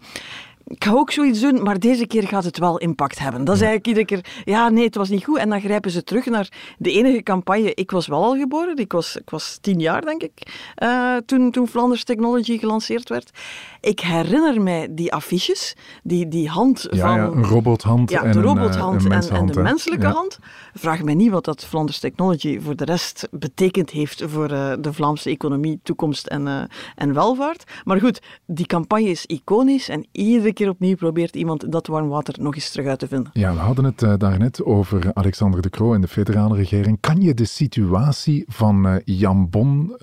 ik 0.69 0.83
ga 0.83 0.91
ook 0.91 1.11
zoiets 1.11 1.39
doen, 1.39 1.63
maar 1.63 1.79
deze 1.79 2.07
keer 2.07 2.27
gaat 2.27 2.43
het 2.43 2.57
wel 2.57 2.77
impact 2.77 3.19
hebben. 3.19 3.43
Dat 3.43 3.55
is 3.55 3.61
eigenlijk 3.61 3.87
iedere 3.87 4.05
keer, 4.05 4.43
ja, 4.45 4.69
nee, 4.69 4.85
het 4.85 4.95
was 4.95 5.09
niet 5.09 5.23
goed. 5.23 5.37
En 5.37 5.49
dan 5.49 5.61
grijpen 5.61 5.91
ze 5.91 6.03
terug 6.03 6.25
naar 6.25 6.49
de 6.77 6.91
enige 6.91 7.23
campagne. 7.23 7.73
Ik 7.73 7.91
was 7.91 8.07
wel 8.07 8.23
al 8.23 8.35
geboren, 8.35 8.77
ik 8.77 8.91
was, 8.91 9.15
ik 9.15 9.29
was 9.29 9.57
tien 9.61 9.79
jaar, 9.79 10.01
denk 10.01 10.23
ik, 10.23 10.63
uh, 10.83 11.15
toen, 11.25 11.51
toen 11.51 11.67
Flanders 11.67 12.03
Technology 12.03 12.57
gelanceerd 12.57 13.09
werd. 13.09 13.31
Ik 13.81 13.99
herinner 13.99 14.61
mij 14.61 14.87
die 14.91 15.13
affiches, 15.13 15.75
die, 16.03 16.27
die 16.27 16.49
hand 16.49 16.87
ja, 16.91 16.97
van... 16.97 17.15
Ja, 17.15 17.25
een 17.25 17.43
robothand 17.43 18.09
ja, 18.09 18.23
en 18.23 18.31
de 18.31 18.41
robothand 18.41 19.05
een, 19.05 19.11
en, 19.11 19.29
en, 19.29 19.45
de 19.45 19.61
menselijke 19.61 20.05
ja. 20.05 20.11
hand. 20.11 20.39
Vraag 20.73 21.03
mij 21.03 21.13
niet 21.13 21.31
wat 21.31 21.45
dat 21.45 21.65
Flanders 21.65 21.99
Technology 21.99 22.59
voor 22.59 22.75
de 22.75 22.85
rest 22.85 23.27
betekend 23.31 23.89
heeft 23.89 24.23
voor 24.27 24.51
uh, 24.51 24.73
de 24.79 24.93
Vlaamse 24.93 25.29
economie, 25.29 25.79
toekomst 25.83 26.27
en, 26.27 26.47
uh, 26.47 26.61
en 26.95 27.13
welvaart. 27.13 27.63
Maar 27.83 27.99
goed, 27.99 28.21
die 28.45 28.65
campagne 28.65 29.09
is 29.09 29.25
iconisch 29.25 29.89
en 29.89 30.07
iedere 30.11 30.53
keer 30.53 30.69
opnieuw 30.69 30.95
probeert 30.95 31.35
iemand 31.35 31.71
dat 31.71 31.87
warm 31.87 32.07
water 32.07 32.35
nog 32.39 32.55
eens 32.55 32.71
terug 32.71 32.87
uit 32.87 32.99
te 32.99 33.07
vinden. 33.07 33.29
Ja, 33.33 33.53
we 33.53 33.59
hadden 33.59 33.85
het 33.85 34.01
uh, 34.01 34.13
daarnet 34.17 34.63
over 34.63 35.11
Alexander 35.13 35.61
de 35.61 35.69
Croo 35.69 35.93
en 35.93 36.01
de 36.01 36.07
federale 36.07 36.55
regering. 36.55 36.97
Kan 36.99 37.21
je 37.21 37.33
de 37.33 37.45
situatie 37.45 38.43
van 38.47 39.01
Jan 39.05 39.49
Bon 39.49 39.97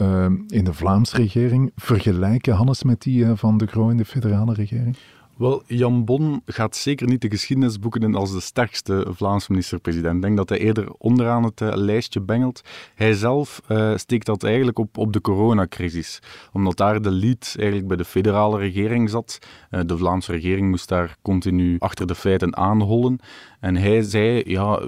in 0.48 0.64
de 0.64 0.72
Vlaamse 0.72 1.16
regering 1.16 1.72
vergelijken, 1.76 2.54
Hannes, 2.54 2.82
met 2.82 3.02
die 3.02 3.26
van 3.34 3.58
de 3.58 3.65
In 3.74 3.96
de 3.96 4.04
federale 4.04 4.54
regering? 4.54 4.96
Wel, 5.36 5.62
Jan 5.66 6.04
Bon 6.04 6.42
gaat 6.46 6.76
zeker 6.76 7.06
niet 7.06 7.20
de 7.20 7.30
geschiedenisboeken 7.30 8.02
in 8.02 8.14
als 8.14 8.32
de 8.32 8.40
sterkste 8.40 9.06
Vlaamse 9.10 9.50
minister-president. 9.50 10.14
Ik 10.16 10.22
denk 10.22 10.36
dat 10.36 10.48
hij 10.48 10.58
eerder 10.58 10.92
onderaan 10.98 11.44
het 11.44 11.60
uh, 11.60 11.70
lijstje 11.74 12.20
bengelt. 12.20 12.60
Hij 12.94 13.12
zelf 13.12 13.62
uh, 13.68 13.96
steekt 13.96 14.26
dat 14.26 14.42
eigenlijk 14.42 14.78
op, 14.78 14.98
op 14.98 15.12
de 15.12 15.20
coronacrisis. 15.20 16.22
Omdat 16.52 16.76
daar 16.76 17.02
de 17.02 17.10
lead 17.10 17.54
eigenlijk 17.58 17.88
bij 17.88 17.96
de 17.96 18.04
federale 18.04 18.58
regering 18.58 19.10
zat. 19.10 19.38
Uh, 19.70 19.80
de 19.86 19.96
Vlaamse 19.96 20.32
regering 20.32 20.68
moest 20.68 20.88
daar 20.88 21.16
continu 21.22 21.76
achter 21.78 22.06
de 22.06 22.14
feiten 22.14 22.56
aanhollen. 22.56 23.18
En 23.66 23.76
hij 23.76 24.02
zei, 24.02 24.42
ja, 24.44 24.80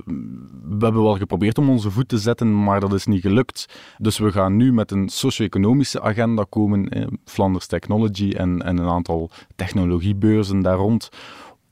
we 0.62 0.84
hebben 0.84 1.02
wel 1.02 1.16
geprobeerd 1.16 1.58
om 1.58 1.70
onze 1.70 1.90
voet 1.90 2.08
te 2.08 2.18
zetten, 2.18 2.62
maar 2.62 2.80
dat 2.80 2.92
is 2.92 3.06
niet 3.06 3.20
gelukt. 3.20 3.66
Dus 3.98 4.18
we 4.18 4.32
gaan 4.32 4.56
nu 4.56 4.72
met 4.72 4.90
een 4.90 5.08
socio-economische 5.08 6.00
agenda 6.00 6.46
komen, 6.48 6.88
eh, 6.88 7.06
Flanders 7.24 7.66
Technology 7.66 8.30
en, 8.30 8.62
en 8.62 8.78
een 8.78 8.88
aantal 8.88 9.30
technologiebeurzen 9.56 10.60
daar 10.60 10.76
rond, 10.76 11.08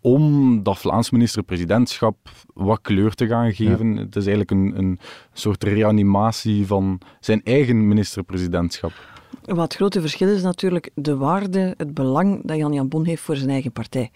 om 0.01 0.63
dat 0.63 0.79
Vlaams 0.79 1.11
minister-presidentschap 1.11 2.17
wat 2.55 2.81
kleur 2.83 3.15
te 3.15 3.27
gaan 3.27 3.55
geven. 3.55 3.95
Ja. 3.95 4.01
Het 4.01 4.17
is 4.17 4.27
eigenlijk 4.27 4.51
een, 4.51 4.73
een 4.79 4.99
soort 5.33 5.65
reanimatie 5.65 6.67
van 6.67 7.01
zijn 7.21 7.41
eigen 7.45 7.89
minister-presidentschap. 7.89 8.93
Wat 9.45 9.63
het 9.63 9.75
grote 9.75 10.01
verschil 10.01 10.29
is 10.29 10.43
natuurlijk 10.43 10.91
de 10.95 11.17
waarde, 11.17 11.75
het 11.77 11.95
belang 11.95 12.41
dat 12.45 12.57
Jan 12.57 12.73
Jan 12.73 12.89
Bon 12.89 13.05
heeft 13.05 13.23
voor 13.23 13.37
zijn 13.37 13.51
eigen 13.51 13.73
partij. 13.73 14.11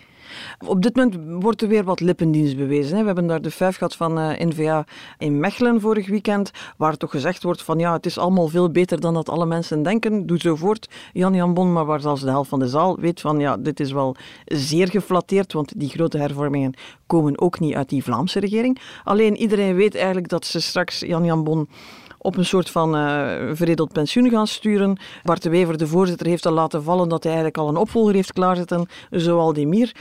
Op 0.67 0.83
dit 0.83 0.97
moment 0.97 1.43
wordt 1.43 1.63
er 1.63 1.69
weer 1.69 1.85
wat 1.85 2.01
lippendienst 2.01 2.57
bewezen. 2.57 2.95
Hè. 2.95 3.01
We 3.01 3.07
hebben 3.07 3.27
daar 3.27 3.43
de 3.43 3.51
vijf 3.51 3.77
gehad 3.77 3.97
van 3.97 4.19
uh, 4.19 4.39
N-VA 4.39 4.85
in 5.19 5.41
Mechelen 5.41 5.81
vorig 5.81 6.09
weekend, 6.09 6.51
waar 6.77 6.97
toch 6.97 7.11
gezegd 7.11 7.43
wordt 7.43 7.63
van 7.63 7.79
ja, 7.79 7.93
het 7.93 8.07
is 8.07 8.19
allemaal 8.19 8.49
veel 8.49 8.71
beter 8.71 9.01
dan 9.01 9.15
dat 9.15 9.29
alle 9.29 9.47
mensen 9.47 9.83
denken. 9.83 10.27
Doe 10.27 10.39
zo 10.39 10.57
voort, 10.57 10.89
Jan 11.13 11.35
Jan 11.35 11.55
Bon, 11.55 11.73
maar 11.73 11.85
waar 11.85 12.01
zelfs 12.01 12.23
de 12.23 12.29
helft 12.31 12.49
van 12.49 12.59
de 12.59 12.69
zaal 12.69 12.99
weet 12.99 13.21
van 13.21 13.39
ja, 13.39 13.57
dit 13.57 13.81
is 13.81 13.93
wel 13.93 14.17
zeer 14.45 14.89
geflatteerd, 14.89 15.53
want 15.53 15.73
die 15.77 15.89
grote 15.89 16.19
hervormingen 16.19 16.75
komen 17.07 17.41
ook 17.41 17.61
niet 17.61 17.75
uit 17.75 17.89
die 17.89 18.05
Vlaamse 18.05 18.41
regering. 18.41 18.81
Alleen 19.05 19.37
iedereen 19.37 19.75
weet 19.75 19.95
eigenlijk 19.95 20.29
dat 20.29 20.47
ze 20.47 20.61
straks 20.61 21.01
Jan 21.01 21.25
Jan 21.25 21.45
Bon 21.45 21.69
op 22.23 22.37
een 22.37 22.45
soort 22.45 22.71
van 22.71 22.97
uh, 22.97 23.51
veredeld 23.53 23.93
pensioen 23.93 24.31
gaan 24.31 24.47
sturen. 24.47 24.99
Bart 25.23 25.43
de 25.43 25.51
Wever, 25.51 25.79
de 25.79 25.87
voorzitter, 25.87 26.27
heeft 26.27 26.47
al 26.47 26.53
laten 26.53 26.83
vallen 26.83 27.09
dat 27.09 27.23
hij 27.23 27.33
eigenlijk 27.33 27.63
al 27.63 27.69
een 27.69 27.77
opvolger 27.77 28.15
heeft 28.15 28.33
klaarzitten, 28.33 28.89
zoal 29.11 29.53
die 29.53 29.67
Mier. 29.67 29.95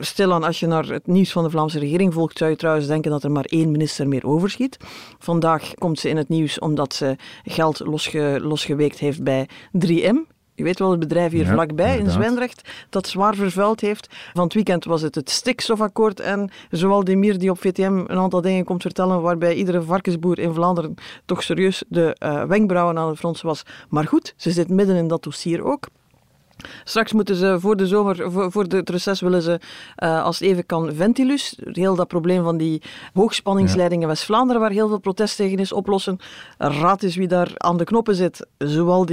Stilaan, 0.00 0.44
als 0.44 0.60
je 0.60 0.66
naar 0.66 0.86
het 0.86 1.06
nieuws 1.06 1.32
van 1.32 1.44
de 1.44 1.50
Vlaamse 1.50 1.78
regering 1.78 2.14
volgt, 2.14 2.38
zou 2.38 2.50
je 2.50 2.56
trouwens 2.56 2.86
denken 2.86 3.10
dat 3.10 3.24
er 3.24 3.30
maar 3.30 3.44
één 3.44 3.70
minister 3.70 4.08
meer 4.08 4.26
overschiet. 4.26 4.76
Vandaag 5.18 5.74
komt 5.74 5.98
ze 5.98 6.08
in 6.08 6.16
het 6.16 6.28
nieuws 6.28 6.58
omdat 6.58 6.94
ze 6.94 7.16
geld 7.44 7.78
losge, 7.78 8.38
losgeweekt 8.42 8.98
heeft 8.98 9.22
bij 9.22 9.48
3M. 9.86 10.35
Je 10.56 10.62
weet 10.62 10.78
wel, 10.78 10.90
het 10.90 11.00
bedrijf 11.00 11.32
hier 11.32 11.44
ja, 11.44 11.52
vlakbij 11.52 11.86
inderdaad. 11.86 12.06
in 12.06 12.22
Zwijndrecht 12.22 12.68
dat 12.90 13.06
zwaar 13.06 13.34
vervuild 13.34 13.80
heeft. 13.80 14.08
Van 14.32 14.44
het 14.44 14.54
weekend 14.54 14.84
was 14.84 15.02
het 15.02 15.14
het 15.14 15.30
stikstofakkoord 15.30 16.20
en 16.20 16.50
zowel 16.70 17.04
Demir 17.04 17.38
die 17.38 17.50
op 17.50 17.60
VTM 17.60 18.04
een 18.06 18.18
aantal 18.18 18.40
dingen 18.40 18.64
komt 18.64 18.82
vertellen 18.82 19.22
waarbij 19.22 19.54
iedere 19.54 19.82
varkensboer 19.82 20.38
in 20.38 20.54
Vlaanderen 20.54 20.94
toch 21.24 21.42
serieus 21.42 21.84
de 21.88 22.16
uh, 22.22 22.44
wenkbrauwen 22.44 22.98
aan 22.98 23.08
het 23.08 23.18
fronsen 23.18 23.46
was. 23.46 23.62
Maar 23.88 24.04
goed, 24.04 24.34
ze 24.36 24.50
zit 24.50 24.68
midden 24.68 24.96
in 24.96 25.08
dat 25.08 25.22
dossier 25.22 25.64
ook. 25.64 25.88
Straks 26.84 27.12
moeten 27.12 27.36
ze 27.36 27.56
voor 27.60 27.76
de 27.76 27.86
zomer, 27.86 28.30
voor, 28.32 28.52
voor 28.52 28.62
het 28.62 28.90
reces 28.90 29.20
willen 29.20 29.42
ze, 29.42 29.60
uh, 30.02 30.22
als 30.22 30.38
het 30.38 30.48
even 30.48 30.66
kan, 30.66 30.94
Ventilus, 30.94 31.58
heel 31.64 31.94
dat 31.94 32.08
probleem 32.08 32.42
van 32.42 32.56
die 32.56 32.82
hoogspanningsleidingen 33.12 34.02
ja. 34.02 34.08
West-Vlaanderen, 34.08 34.60
waar 34.60 34.70
heel 34.70 34.88
veel 34.88 34.98
protest 34.98 35.36
tegen 35.36 35.58
is, 35.58 35.72
oplossen. 35.72 36.18
Raad 36.58 37.02
eens 37.02 37.16
wie 37.16 37.28
daar 37.28 37.50
aan 37.54 37.76
de 37.76 37.84
knoppen 37.84 38.14
zit, 38.14 38.46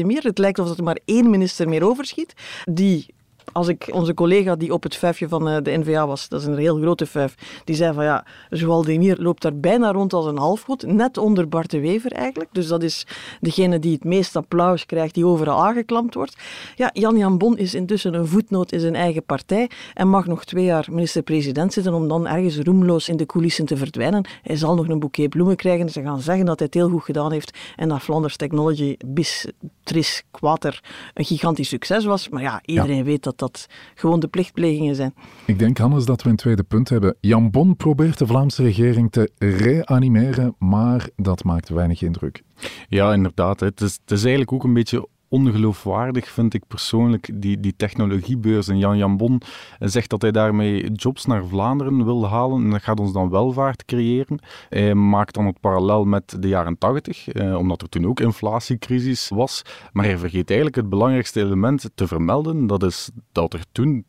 meer. 0.06 0.24
Het 0.24 0.38
lijkt 0.38 0.60
alsof 0.60 0.78
er 0.78 0.84
maar 0.84 1.00
één 1.06 1.30
minister 1.30 1.70
meer 1.70 1.88
overschiet, 1.88 2.34
die 2.64 3.14
als 3.54 3.68
ik 3.68 3.90
onze 3.92 4.14
collega 4.14 4.56
die 4.56 4.74
op 4.74 4.84
het 4.84 4.96
vijfje 4.96 5.28
van 5.28 5.50
uh, 5.50 5.58
de 5.62 5.78
NVA 5.78 6.08
was, 6.08 6.30
dat 6.30 6.42
is 6.42 6.48
een 6.48 6.58
heel 6.58 6.78
grote 6.78 7.06
vijf, 7.06 7.36
die 7.64 7.76
zei 7.76 7.94
van 7.94 8.04
ja, 8.04 8.26
Joël 8.50 8.84
Demir 8.84 9.22
loopt 9.22 9.42
daar 9.42 9.58
bijna 9.58 9.92
rond 9.92 10.14
als 10.14 10.26
een 10.26 10.38
halfgod, 10.38 10.86
net 10.86 11.18
onder 11.18 11.50
Bart 11.50 11.72
de 11.72 11.80
Wever 11.80 12.12
eigenlijk. 12.12 12.50
Dus 12.54 12.68
dat 12.68 12.84
is 12.84 13.06
degene 13.42 13.80
die 13.80 13.94
het 13.94 14.04
meest 14.04 14.36
applaus 14.36 14.86
krijgt, 14.86 15.14
die 15.14 15.26
overal 15.26 15.66
aangeklampt 15.66 16.14
wordt. 16.14 16.38
Ja, 16.76 16.90
Jan-Jan 16.94 17.38
Bon 17.38 17.58
is 17.58 17.74
intussen 17.74 18.14
een 18.14 18.28
voetnoot 18.28 18.72
in 18.72 18.80
zijn 18.80 18.96
eigen 18.96 19.24
partij 19.24 19.70
en 19.94 20.08
mag 20.08 20.26
nog 20.26 20.46
twee 20.46 20.66
jaar 20.66 20.88
minister-president 20.92 21.74
zitten 21.74 21.94
om 21.94 22.08
dan 22.08 22.28
ergens 22.28 22.58
roemloos 22.58 23.10
in 23.10 23.18
de 23.18 23.26
coulissen 23.26 23.66
te 23.66 23.78
verdwijnen. 23.78 24.26
Hij 24.42 24.56
zal 24.56 24.76
nog 24.76 24.88
een 24.88 25.00
boeket 25.00 25.30
bloemen 25.30 25.56
krijgen. 25.56 25.90
Ze 25.90 26.02
gaan 26.02 26.20
zeggen 26.20 26.46
dat 26.46 26.58
hij 26.60 26.68
het 26.72 26.82
heel 26.82 26.90
goed 26.90 27.04
gedaan 27.04 27.32
heeft 27.32 27.58
en 27.76 27.90
dat 27.90 28.02
Flanders 28.02 28.38
Technology 28.38 28.98
bis 29.06 29.48
tris 29.84 30.24
quater 30.32 30.84
een 31.14 31.26
gigantisch 31.26 31.70
succes 31.70 32.06
was. 32.06 32.30
Maar 32.30 32.42
ja, 32.42 32.62
iedereen 32.66 32.98
ja. 32.98 33.04
weet 33.04 33.24
dat 33.24 33.38
dat 33.44 33.68
gewoon 33.96 34.20
de 34.20 34.28
plichtplegingen 34.28 34.96
zijn. 34.96 35.14
Ik 35.46 35.60
denk, 35.60 35.78
Hannes, 35.78 36.06
dat 36.06 36.24
we 36.24 36.30
een 36.30 36.36
tweede 36.36 36.64
punt 36.64 36.90
hebben. 36.90 37.16
Jan 37.20 37.52
Bon 37.52 37.76
probeert 37.76 38.18
de 38.18 38.28
Vlaamse 38.28 38.64
regering 38.64 39.12
te 39.12 39.32
reanimeren, 39.38 40.56
maar 40.60 41.10
dat 41.16 41.44
maakt 41.44 41.70
weinig 41.70 42.02
indruk. 42.02 42.44
Ja, 42.88 43.14
inderdaad. 43.14 43.60
Het 43.60 43.82
is, 43.82 44.00
het 44.02 44.12
is 44.12 44.22
eigenlijk 44.22 44.52
ook 44.52 44.64
een 44.64 44.74
beetje 44.74 45.08
ongeloofwaardig, 45.34 46.30
vind 46.30 46.54
ik 46.54 46.68
persoonlijk, 46.68 47.30
die, 47.34 47.60
die 47.60 47.76
technologiebeurs. 47.76 48.68
En 48.68 48.78
Jan 48.78 48.98
Jambon 48.98 49.42
zegt 49.80 50.10
dat 50.10 50.22
hij 50.22 50.32
daarmee 50.32 50.92
jobs 50.92 51.26
naar 51.26 51.46
Vlaanderen 51.46 52.06
wil 52.06 52.28
halen. 52.28 52.64
En 52.64 52.70
dat 52.70 52.84
gaat 52.84 53.00
ons 53.00 53.14
dan 53.14 53.30
welvaart 53.30 53.86
creëren. 53.86 54.40
Hij 54.70 54.96
maakt 54.96 55.34
dan 55.34 55.46
het 55.46 55.60
parallel 55.60 56.06
met 56.06 56.36
de 56.40 56.48
jaren 56.48 56.78
80, 56.78 57.28
eh, 57.28 57.56
omdat 57.56 57.82
er 57.82 57.90
toen 57.90 58.08
ook 58.08 58.20
inflatiecrisis 58.20 59.30
was. 59.30 59.62
Maar 59.92 60.06
hij 60.06 60.18
vergeet 60.18 60.48
eigenlijk 60.48 60.78
het 60.78 60.90
belangrijkste 60.90 61.40
element 61.40 61.90
te 61.96 62.08
vermelden. 62.08 62.68
Dat 62.68 62.84
is 62.84 63.10
dat 63.32 63.54
er 63.54 63.66
toen 63.72 64.06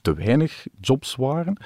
te 0.00 0.14
weinig 0.14 0.66
jobs 0.80 1.16
waren. 1.16 1.56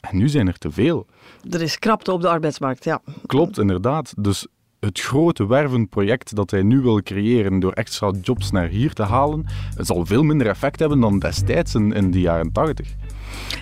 En 0.00 0.16
nu 0.16 0.28
zijn 0.28 0.46
er 0.46 0.58
te 0.58 0.70
veel. 0.70 1.06
Er 1.50 1.62
is 1.62 1.78
krapte 1.78 2.12
op 2.12 2.20
de 2.20 2.28
arbeidsmarkt, 2.28 2.84
ja. 2.84 3.00
Klopt, 3.26 3.58
inderdaad. 3.58 4.14
Dus 4.16 4.46
het 4.80 5.00
grote 5.00 5.46
wervenproject 5.46 6.36
dat 6.36 6.50
hij 6.50 6.62
nu 6.62 6.80
wil 6.80 7.02
creëren 7.02 7.60
door 7.60 7.72
extra 7.72 8.12
jobs 8.22 8.50
naar 8.50 8.68
hier 8.68 8.92
te 8.92 9.02
halen, 9.02 9.46
zal 9.76 10.06
veel 10.06 10.22
minder 10.22 10.46
effect 10.46 10.78
hebben 10.78 11.00
dan 11.00 11.18
destijds 11.18 11.74
in, 11.74 11.92
in 11.92 12.10
de 12.10 12.20
jaren 12.20 12.52
80. 12.52 12.94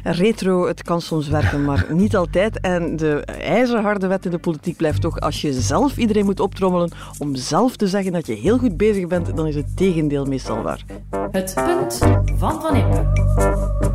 Retro, 0.03 0.67
het 0.67 0.83
kan 0.83 1.01
soms 1.01 1.29
werken, 1.29 1.65
maar 1.65 1.87
niet 1.95 2.17
altijd. 2.17 2.61
En 2.61 2.97
de 2.97 3.25
ijzerharde 3.41 4.07
wet 4.07 4.25
in 4.25 4.31
de 4.31 4.39
politiek 4.39 4.77
blijft 4.77 5.01
toch, 5.01 5.21
als 5.21 5.41
je 5.41 5.53
zelf 5.53 5.97
iedereen 5.97 6.25
moet 6.25 6.41
optrommelen 6.41 6.91
om 7.19 7.35
zelf 7.35 7.77
te 7.77 7.89
zeggen 7.89 8.13
dat 8.13 8.27
je 8.27 8.35
heel 8.35 8.59
goed 8.59 8.77
bezig 8.77 9.07
bent, 9.07 9.37
dan 9.37 9.47
is 9.47 9.55
het 9.55 9.77
tegendeel 9.77 10.25
meestal 10.25 10.63
waar. 10.63 10.85
Het 11.31 11.55
punt 11.55 11.99
van 12.37 12.61
Van 12.61 12.77
Impe. 12.77 13.86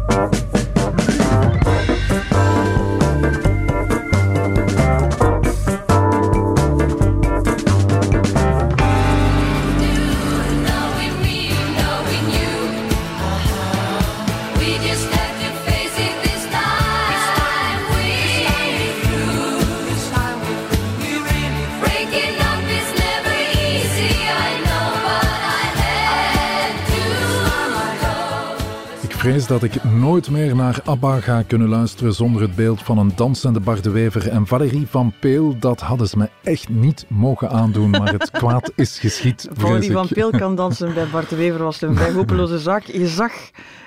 Vrees 29.21 29.47
dat 29.47 29.63
ik 29.63 29.83
nooit 29.83 30.29
meer 30.29 30.55
naar 30.55 30.81
ABBA 30.85 31.19
ga 31.19 31.41
kunnen 31.41 31.69
luisteren 31.69 32.13
zonder 32.13 32.41
het 32.41 32.55
beeld 32.55 32.81
van 32.81 32.97
een 32.97 33.11
dansende 33.15 33.59
Bart 33.59 33.83
de 33.83 33.89
Wever 33.89 34.29
en 34.29 34.47
Valérie 34.47 34.87
van 34.87 35.13
Peel. 35.19 35.59
Dat 35.59 35.79
hadden 35.79 36.07
ze 36.07 36.17
me 36.17 36.29
echt 36.43 36.69
niet 36.69 37.05
mogen 37.09 37.49
aandoen, 37.49 37.89
maar 37.89 38.11
het 38.11 38.31
kwaad 38.39 38.71
is 38.75 38.99
geschied, 38.99 39.47
Valerie 39.53 39.91
van. 39.91 40.07
Peel 40.07 40.29
kan 40.29 40.55
dansen 40.55 40.93
bij 40.93 41.07
Bart 41.07 41.29
de 41.29 41.35
Wever 41.35 41.63
was 41.63 41.81
een 41.81 41.95
vrij 41.95 42.11
hopeloze 42.11 42.59
zaak. 42.59 42.83
Je 42.83 43.07
zag, 43.07 43.31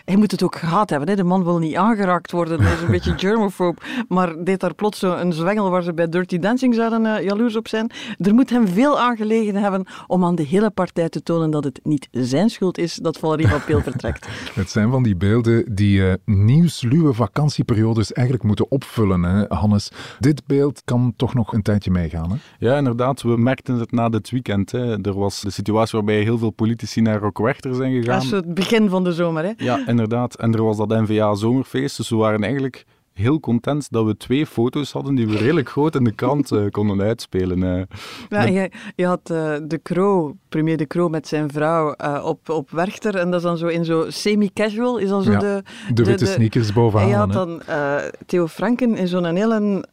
hij 0.05 0.17
moet 0.17 0.31
het 0.31 0.43
ook 0.43 0.57
gehad 0.57 0.91
hebben. 0.91 1.09
Hè? 1.09 1.15
De 1.17 1.25
man 1.25 1.45
wil 1.45 1.59
niet 1.59 1.77
aangeraakt 1.77 2.31
worden. 2.31 2.61
Hij 2.61 2.75
is 2.75 2.81
een 2.81 2.91
beetje 2.91 3.19
germophobe. 3.27 3.81
Maar 4.09 4.45
deed 4.45 4.61
daar 4.61 4.75
plots 4.75 4.99
zo 4.99 5.15
een 5.15 5.33
zwengel 5.33 5.71
waar 5.71 5.83
ze 5.83 5.95
bij 5.95 6.09
Dirty 6.09 6.39
Dancing 6.39 6.75
zouden 6.75 7.07
eh, 7.07 7.25
jaloers 7.25 7.57
op 7.57 7.69
zijn. 7.69 7.91
Er 8.19 8.35
moet 8.35 8.51
hem 8.51 8.69
veel 8.69 9.01
aangelegen 9.01 9.55
hebben 9.55 9.87
om 10.07 10.25
aan 10.25 10.35
de 10.35 10.43
hele 10.43 10.71
partij 10.71 11.09
te 11.09 11.23
tonen 11.23 11.51
dat 11.51 11.65
het 11.65 11.81
niet 11.83 12.09
zijn 12.11 12.51
schuld 12.51 12.79
is 12.79 12.95
dat 12.95 13.19
Valerie 13.19 13.49
van 13.49 13.65
Peel 13.65 13.81
vertrekt. 13.81 14.29
Het 14.55 14.71
zijn 14.71 14.91
van 14.91 15.03
die 15.03 15.17
beelden 15.29 15.75
die 15.75 16.09
eh, 16.09 16.15
nieuwsluwe 16.25 17.13
vakantieperiodes 17.13 18.13
eigenlijk 18.13 18.47
moeten 18.47 18.71
opvullen, 18.71 19.23
hè, 19.23 19.45
Hannes. 19.49 19.91
Dit 20.19 20.47
beeld 20.47 20.83
kan 20.85 21.13
toch 21.17 21.35
nog 21.35 21.53
een 21.53 21.63
tijdje 21.63 21.91
meegaan, 21.91 22.31
hè? 22.31 22.37
Ja, 22.59 22.77
inderdaad. 22.77 23.23
We 23.23 23.37
merkten 23.37 23.79
het 23.79 23.93
na 23.93 24.09
dit 24.09 24.31
weekend. 24.31 24.73
Hè. 24.73 25.01
Er 25.03 25.19
was 25.19 25.41
de 25.41 25.51
situatie 25.51 25.99
waarbij 25.99 26.23
heel 26.23 26.39
veel 26.39 26.51
politici 26.51 27.01
naar 27.01 27.21
Rockwerchter 27.21 27.75
zijn 27.75 27.93
gegaan. 27.93 28.15
Dat 28.15 28.23
is 28.23 28.31
het 28.31 28.55
begin 28.55 28.89
van 28.89 29.05
de 29.05 29.13
zomer. 29.13 29.45
Hè? 29.45 29.53
Ja, 29.57 29.87
inderdaad. 29.87 30.35
En 30.35 30.55
er 30.55 30.63
was 30.63 30.77
dat 30.77 30.89
NVA-zomerfeest, 30.89 31.97
dus 31.97 32.09
we 32.09 32.17
waren 32.17 32.43
eigenlijk 32.43 32.85
heel 33.15 33.41
content 33.41 33.87
dat 33.91 34.05
we 34.05 34.17
twee 34.17 34.47
foto's 34.47 34.93
hadden 34.93 35.15
die 35.15 35.27
we 35.29 35.37
redelijk 35.37 35.69
groot 35.69 35.95
in 35.95 36.05
de 36.05 36.13
krant 36.13 36.53
eh, 36.53 36.67
konden 36.71 37.01
uitspelen. 37.01 37.63
eh. 37.63 37.83
Ja, 38.29 38.43
je, 38.43 38.71
je 38.97 39.07
had 39.07 39.31
eh, 39.31 39.55
de 39.63 39.81
Croo, 39.83 40.37
premier 40.49 40.77
de 40.77 40.87
Croo 40.87 41.09
met 41.09 41.29
zijn 41.29 41.51
vrouw 41.51 41.95
op, 42.23 42.49
op 42.49 42.71
Werchter. 42.71 43.17
En 43.17 43.31
dat 43.31 43.41
is 43.41 43.47
dan 43.47 43.57
zo 43.57 43.67
in 43.67 43.85
zo 43.85 44.05
semi-casual. 44.09 44.99
Is 44.99 45.09
dan 45.09 45.23
zo 45.23 45.31
Ja, 45.33 45.39
de, 45.39 45.63
De 45.95 46.05
witte 46.05 46.27
sneakers 46.27 46.73
bovenaan. 46.73 47.05
En 47.05 47.11
je 47.11 47.17
had 47.17 47.33
dan 47.33 47.63
Theo 48.27 48.47
Franken 48.47 48.97
in 48.97 49.09
zo'n 49.09 49.25
hele 49.37 49.85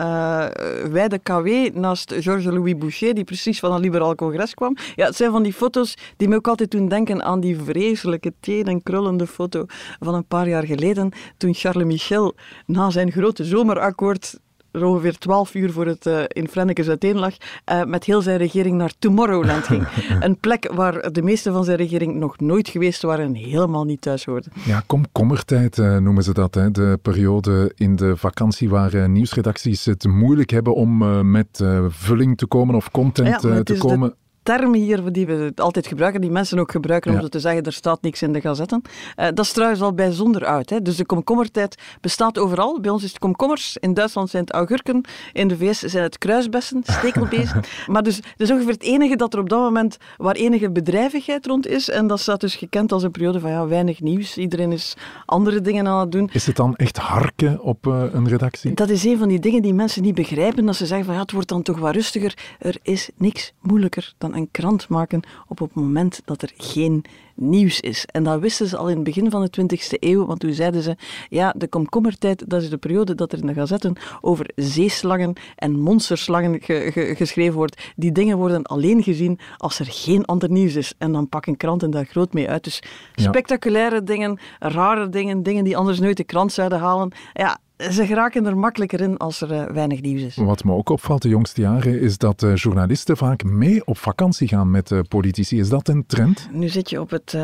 wijde 0.92 1.20
KW 1.20 1.48
naast 1.74 2.14
Georges-Louis 2.20 2.78
Boucher, 2.78 3.14
die 3.14 3.24
precies 3.24 3.60
van 3.60 3.74
een 3.74 3.80
liberaal 3.82 4.16
congres 4.16 4.54
kwam. 4.54 4.76
Ja, 4.96 5.06
het 5.06 5.16
zijn 5.16 5.32
van 5.32 5.44
die 5.44 5.54
foto's 5.54 5.96
die 6.18 6.28
me 6.28 6.36
ook 6.36 6.48
altijd 6.48 6.72
doen 6.72 6.88
denken 6.88 7.24
aan 7.24 7.40
die 7.40 7.58
vreselijke 7.60 8.34
teen- 8.40 8.66
en 8.68 8.84
krullende 8.84 9.28
foto 9.28 9.66
van 10.00 10.14
een 10.14 10.26
paar 10.26 10.48
jaar 10.48 10.66
geleden, 10.66 11.12
toen 11.38 11.54
Charles 11.54 11.86
Michel 11.86 12.36
na 12.66 12.90
zijn 12.90 13.11
grote 13.12 13.44
zomerakkoord 13.44 14.40
er 14.72 14.86
ongeveer 14.86 15.18
twaalf 15.18 15.54
uur 15.54 15.72
voor 15.72 15.86
het 15.86 16.06
eh, 16.06 16.24
in 16.28 16.48
Frennekes 16.48 16.88
uiteen 16.88 17.20
lag, 17.20 17.34
eh, 17.66 17.84
met 17.84 18.04
heel 18.04 18.22
zijn 18.22 18.38
regering 18.38 18.78
naar 18.78 18.94
Tomorrowland 19.00 19.64
ging. 19.64 19.88
een 20.20 20.38
plek 20.38 20.72
waar 20.74 21.12
de 21.12 21.22
meeste 21.22 21.52
van 21.52 21.64
zijn 21.64 21.78
regering 21.78 22.16
nog 22.16 22.40
nooit 22.40 22.70
geweest 22.70 23.02
waren 23.02 23.26
en 23.26 23.36
helemaal 23.36 23.86
niet 23.86 24.02
thuis 24.02 24.26
hoorden. 24.26 24.52
Ja, 24.66 24.84
komkommertijd 24.86 25.80
eh, 25.80 25.98
noemen 25.98 26.24
ze 26.24 26.34
dat. 26.34 26.56
Hè. 26.56 26.72
De 26.72 27.00
periode 27.02 27.72
in 27.76 27.96
de 27.96 28.18
vakantie 28.18 28.70
waar 28.70 29.10
nieuwsredacties 29.10 29.86
het 29.86 30.08
moeilijk 30.08 30.50
hebben 30.50 30.76
om 30.76 31.32
met 31.32 31.64
vulling 31.88 32.38
te 32.38 32.46
komen 32.46 32.76
of 32.76 32.92
content 32.92 33.42
Ja, 33.42 33.64
te 33.64 33.74
de 33.74 33.78
komen. 33.78 34.16
Term 34.44 34.74
hier 34.74 35.12
die 35.12 35.26
we 35.26 35.52
altijd 35.56 35.88
gebruiken, 35.88 36.22
die 36.22 36.32
mensen 36.32 36.60
ook 36.60 36.72
gebruiken 36.72 37.10
om 37.10 37.16
Ja. 37.16 37.22
zo 37.22 37.28
te 37.30 37.40
zeggen, 37.40 37.64
er 37.64 37.74
staat 37.74 38.02
niks 38.02 38.22
in 38.22 38.34
de 38.34 38.42
gazetten. 38.42 38.82
Eh, 39.16 39.26
dat 39.26 39.46
is 39.46 39.52
trouwens 39.52 39.82
al 39.82 39.94
bijzonder 39.94 40.46
oud. 40.46 40.70
Hè? 40.70 40.82
Dus 40.82 40.96
de 40.96 41.06
komkommertijd 41.06 41.76
bestaat 42.02 42.38
overal. 42.38 42.80
Bij 42.80 42.92
ons 42.92 43.04
is 43.04 43.10
het 43.10 43.20
komkommers, 43.20 43.78
in 43.80 43.94
Duitsland 43.94 44.30
zijn 44.30 44.44
het 44.44 44.54
augurken, 44.54 45.02
in 45.34 45.48
de 45.48 45.58
VS 45.58 45.80
zijn 45.80 46.04
het 46.04 46.18
kruisbessen, 46.18 46.82
stekelbezen. 46.86 47.62
maar 47.92 48.04
dus, 48.04 48.16
dat 48.16 48.32
is 48.38 48.52
ongeveer 48.52 48.74
het 48.74 48.84
enige 48.84 49.16
dat 49.16 49.34
er 49.34 49.40
op 49.40 49.50
dat 49.50 49.60
moment, 49.60 49.98
waar 50.18 50.36
enige 50.36 50.72
bedrijvigheid 50.72 51.46
rond 51.46 51.68
is. 51.68 51.90
En 51.90 52.08
dat 52.08 52.20
staat 52.20 52.40
dus 52.40 52.56
gekend 52.56 52.92
als 52.92 53.04
een 53.04 53.12
periode 53.12 53.40
van 53.40 53.50
ja, 53.50 53.68
weinig 53.68 54.02
nieuws. 54.02 54.38
Iedereen 54.38 54.72
is 54.72 54.94
andere 55.26 55.62
dingen 55.62 55.88
aan 55.88 56.00
het 56.00 56.12
doen. 56.12 56.30
Is 56.34 56.46
het 56.46 56.56
dan 56.56 56.76
echt 56.76 56.98
harken 56.98 57.62
op 57.62 57.88
eh, 57.88 58.04
een 58.12 58.28
redactie? 58.28 58.74
Dat 58.74 58.90
is 58.90 59.04
een 59.04 59.18
van 59.18 59.28
die 59.28 59.40
dingen 59.40 59.62
die 59.62 59.74
mensen 59.74 60.02
niet 60.02 60.16
begrijpen. 60.16 60.66
Dat 60.66 60.76
ze 60.76 60.86
zeggen 60.86 61.06
van 61.06 61.16
ja, 61.16 61.22
het 61.22 61.32
wordt 61.32 61.48
dan 61.48 61.62
toch 61.62 61.80
wat 61.80 61.94
rustiger. 61.94 62.34
Er 62.60 62.78
is 62.82 63.10
niks 63.16 63.54
moeilijker 63.62 64.14
dan 64.18 64.31
een 64.36 64.48
krant 64.52 64.90
maken 64.90 65.22
op 65.48 65.60
het 65.60 65.74
moment 65.74 66.22
dat 66.26 66.42
er 66.42 66.52
geen 66.58 67.04
nieuws 67.36 67.80
is. 67.80 68.06
En 68.06 68.24
dat 68.24 68.40
wisten 68.40 68.68
ze 68.68 68.78
al 68.78 68.88
in 68.90 68.96
het 68.96 69.04
begin 69.04 69.30
van 69.32 69.42
de 69.52 69.62
20e 69.62 69.98
eeuw, 70.00 70.26
want 70.26 70.40
toen 70.40 70.54
zeiden 70.54 70.82
ze 70.82 70.96
ja, 71.30 71.54
de 71.58 71.68
komkommertijd, 71.68 72.44
dat 72.50 72.62
is 72.62 72.70
de 72.70 72.78
periode 72.78 73.16
dat 73.16 73.32
er 73.32 73.40
in 73.40 73.48
de 73.48 73.54
gazetten 73.54 73.96
over 74.22 74.50
zeeslangen 74.56 75.34
en 75.56 75.80
monsterslangen 75.80 76.62
ge- 76.62 76.90
ge- 76.92 77.16
geschreven 77.16 77.54
wordt. 77.56 77.82
Die 77.96 78.12
dingen 78.12 78.38
worden 78.38 78.64
alleen 78.64 79.04
gezien 79.04 79.40
als 79.58 79.80
er 79.80 79.86
geen 79.90 80.26
ander 80.26 80.50
nieuws 80.52 80.76
is. 80.76 80.94
En 80.98 81.12
dan 81.12 81.30
pakken 81.30 81.58
kranten 81.58 81.92
daar 81.92 82.06
groot 82.06 82.34
mee 82.34 82.50
uit. 82.50 82.64
Dus 82.64 82.84
Ja. 83.14 83.24
spectaculaire 83.24 84.04
dingen, 84.04 84.40
rare 84.60 85.10
dingen, 85.10 85.44
dingen 85.44 85.64
die 85.64 85.78
anders 85.78 86.00
nooit 86.00 86.18
de 86.18 86.24
krant 86.24 86.52
zouden 86.54 86.80
halen. 86.80 87.12
Ja, 87.34 87.58
ze 87.90 88.06
geraken 88.06 88.46
er 88.46 88.58
makkelijker 88.58 89.02
in 89.02 89.18
als 89.18 89.42
er 89.42 89.52
eh, 89.52 89.66
weinig 89.66 90.02
nieuws 90.02 90.22
is. 90.22 90.36
Wat 90.36 90.64
me 90.64 90.74
ook 90.74 90.90
opvalt 90.90 91.22
de 91.22 91.30
jongste 91.30 91.62
jaren 91.62 92.00
is 92.00 92.18
dat 92.18 92.44
eh, 92.44 92.56
journalisten 92.56 93.18
vaak 93.18 93.44
mee 93.44 93.86
op 93.86 93.98
vakantie 93.98 94.48
gaan 94.48 94.72
met 94.72 94.92
eh, 94.92 95.00
politici. 95.08 95.60
Is 95.60 95.70
dat 95.70 95.88
een 95.88 96.06
trend? 96.06 96.50
Nu 96.52 96.68
zit 96.68 96.90
je 96.90 97.00
op 97.02 97.10
het 97.10 97.38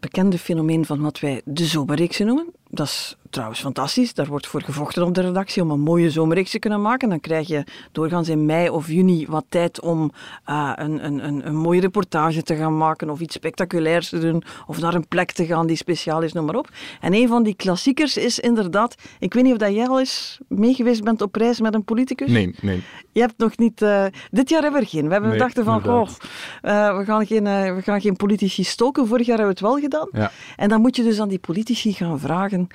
bekende 0.00 0.38
fenomeen 0.38 0.84
van 0.84 1.00
wat 1.00 1.20
wij 1.20 1.40
de 1.44 1.64
zomerreeksen 1.64 2.26
noemen. 2.26 2.46
Dat 2.70 2.86
is 2.86 3.16
trouwens 3.32 3.60
fantastisch. 3.60 4.14
Daar 4.14 4.26
wordt 4.26 4.46
voor 4.46 4.62
gevochten 4.62 5.02
op 5.02 5.14
de 5.14 5.20
redactie 5.20 5.62
om 5.62 5.70
een 5.70 5.80
mooie 5.80 6.10
zomerreeks 6.10 6.50
te 6.50 6.58
kunnen 6.58 6.82
maken. 6.82 7.08
Dan 7.08 7.20
krijg 7.20 7.48
je 7.48 7.64
doorgaans 7.92 8.28
in 8.28 8.46
mei 8.46 8.68
of 8.68 8.88
juni 8.88 9.26
wat 9.28 9.44
tijd 9.48 9.80
om 9.80 10.12
eh, 10.44 10.72
een, 10.74 11.04
een, 11.04 11.24
een, 11.26 11.46
een 11.46 11.56
mooie 11.56 11.80
reportage 11.80 12.42
te 12.42 12.56
gaan 12.56 12.76
maken 12.76 13.10
of 13.10 13.20
iets 13.20 13.34
spectaculairs 13.34 14.08
te 14.08 14.18
doen 14.18 14.42
of 14.66 14.80
naar 14.80 14.94
een 14.94 15.08
plek 15.08 15.32
te 15.32 15.46
gaan 15.46 15.66
die 15.66 15.76
speciaal 15.76 16.22
is, 16.22 16.32
noem 16.32 16.44
maar 16.44 16.54
op. 16.54 16.68
En 17.00 17.14
een 17.14 17.28
van 17.28 17.42
die 17.42 17.54
klassiekers 17.54 18.16
is 18.16 18.38
inderdaad, 18.38 18.94
ik 19.18 19.34
weet 19.34 19.42
niet 19.42 19.52
of 19.52 19.58
dat 19.58 19.74
jij 19.74 19.86
al 19.88 19.98
eens 19.98 20.38
meegeweest 20.48 21.04
bent 21.04 21.22
op 21.22 21.34
reis 21.34 21.60
met 21.60 21.74
een 21.74 21.84
politicus. 21.84 22.30
Nee, 22.30 22.54
nee. 22.60 22.82
Je 23.12 23.20
hebt 23.20 23.38
nog 23.38 23.56
niet... 23.56 23.82
eh, 23.82 24.04
dit 24.30 24.48
jaar 24.48 24.62
hebben 24.62 24.80
we 24.80 24.86
er 24.86 24.92
geen. 24.92 25.06
We 25.06 25.12
hebben 25.12 25.30
Nee, 25.30 25.38
gedacht 25.40 25.66
van, 25.66 25.82
goh, 25.82 26.08
eh, 26.62 26.96
we, 26.98 27.04
gaan 27.04 27.26
geen, 27.26 27.44
we 27.74 27.80
gaan 27.82 28.00
geen 28.00 28.16
politici 28.16 28.64
stoken. 28.64 29.06
Vorig 29.06 29.26
jaar 29.26 29.38
hebben 29.38 29.54
we 29.56 29.60
het 29.66 29.72
wel 29.72 29.82
gedaan. 29.82 30.08
Ja. 30.12 30.30
En 30.56 30.68
dan 30.68 30.80
moet 30.80 30.96
je 30.96 31.02
dus 31.02 31.20
aan 31.20 31.28
die 31.28 31.38
politici 31.38 31.92
gaan 31.92 32.18
vragen 32.18 32.68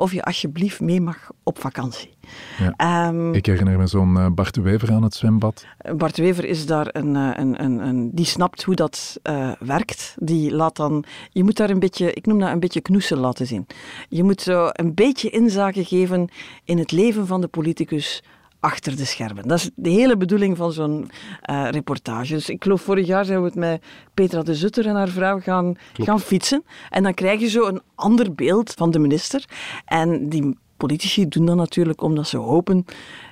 of 0.00 0.12
je 0.12 0.22
alsjeblieft 0.22 0.80
mee 0.80 1.00
mag 1.00 1.30
op 1.42 1.60
vakantie. 1.60 2.10
Ja. 2.58 2.74
Ehm, 2.76 3.32
Ik 3.32 3.46
herinner 3.46 3.78
me 3.78 3.86
zo'n 3.86 4.16
eh, 4.16 4.26
Bart 4.30 4.54
de 4.54 4.60
Wever 4.60 4.92
aan 4.92 5.02
het 5.02 5.14
zwembad. 5.14 5.66
Bart 5.96 6.16
Wever 6.16 6.44
is 6.44 6.66
daar 6.66 6.88
een, 6.92 7.16
eh, 7.16 7.30
een, 7.34 7.64
een, 7.64 7.78
een 7.78 8.10
die 8.14 8.24
snapt 8.24 8.62
hoe 8.62 8.74
dat 8.74 9.18
eh, 9.22 9.50
werkt. 9.58 10.14
Die 10.18 10.50
laat 10.54 10.76
dan, 10.76 11.04
je 11.30 11.44
moet 11.44 11.56
daar 11.56 11.70
een 11.70 11.78
beetje, 11.78 12.12
ik 12.12 12.26
noem 12.26 12.38
dat 12.38 12.50
een 12.50 12.60
beetje 12.60 12.80
knoesen 12.80 13.18
laten 13.18 13.46
zien. 13.46 13.66
Je 14.08 14.22
moet 14.22 14.40
zo 14.40 14.68
een 14.72 14.94
beetje 14.94 15.30
inzage 15.30 15.84
geven 15.84 16.28
in 16.64 16.78
het 16.78 16.92
leven 16.92 17.26
van 17.26 17.40
de 17.40 17.48
politicus 17.48 18.22
achter 18.60 18.96
de 18.96 19.04
schermen. 19.04 19.48
Dat 19.48 19.58
is 19.58 19.70
de 19.74 19.90
hele 19.90 20.16
bedoeling 20.16 20.56
van 20.56 20.72
zo'n 20.72 21.10
eh, 21.40 21.68
reportage. 21.70 22.32
Dus 22.32 22.48
ik 22.48 22.62
geloof 22.62 22.80
vorig 22.80 23.06
jaar 23.06 23.24
zijn 23.24 23.38
we 23.40 23.44
het 23.44 23.54
met 23.54 23.82
Petra 24.14 24.42
de 24.42 24.54
Zutter 24.54 24.86
en 24.86 24.94
haar 24.94 25.08
vrouw 25.08 25.40
gaan, 25.40 25.76
gaan 25.92 26.20
fietsen. 26.20 26.64
En 26.90 27.02
dan 27.02 27.14
krijg 27.14 27.40
je 27.40 27.48
zo 27.48 27.66
een 27.66 27.80
ander 27.94 28.34
beeld 28.34 28.72
van 28.72 28.90
de 28.90 28.98
minister. 28.98 29.44
En 29.84 30.28
die 30.28 30.56
politici 30.76 31.28
doen 31.28 31.46
dat 31.46 31.56
natuurlijk 31.56 32.02
omdat 32.02 32.28
ze 32.28 32.36
hopen 32.36 32.84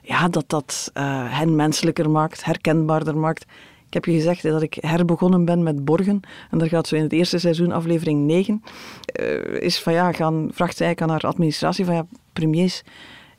ja, 0.03 0.29
dat 0.29 0.45
dat 0.47 0.91
eh, 0.93 1.05
hen 1.39 1.57
menselijker 1.57 2.11
maakt, 2.11 2.45
herkenbaarder 2.45 3.17
maakt. 3.17 3.47
Ik 3.87 3.95
heb 3.95 4.05
je 4.05 4.13
gezegd 4.13 4.43
hè, 4.43 4.51
dat 4.51 4.63
ik 4.63 4.79
herbegonnen 4.81 5.45
ben 5.45 5.63
met 5.63 5.85
Borgen. 5.85 6.21
En 6.51 6.59
daar 6.59 6.69
gaat 6.69 6.87
zo 6.87 6.95
in 6.95 7.03
het 7.03 7.13
eerste 7.13 7.39
seizoen, 7.39 7.73
aflevering 7.73 8.27
9, 8.27 8.63
eh, 9.05 9.61
is 9.61 9.81
van 9.83 9.93
ja, 9.93 10.13
gaan, 10.13 10.49
vraagt 10.53 10.77
zij 10.77 10.97
aan 10.97 11.11
haar 11.11 11.27
administratie 11.27 11.85
van 11.85 11.95
ja, 11.95 12.07
premiers, 12.33 12.83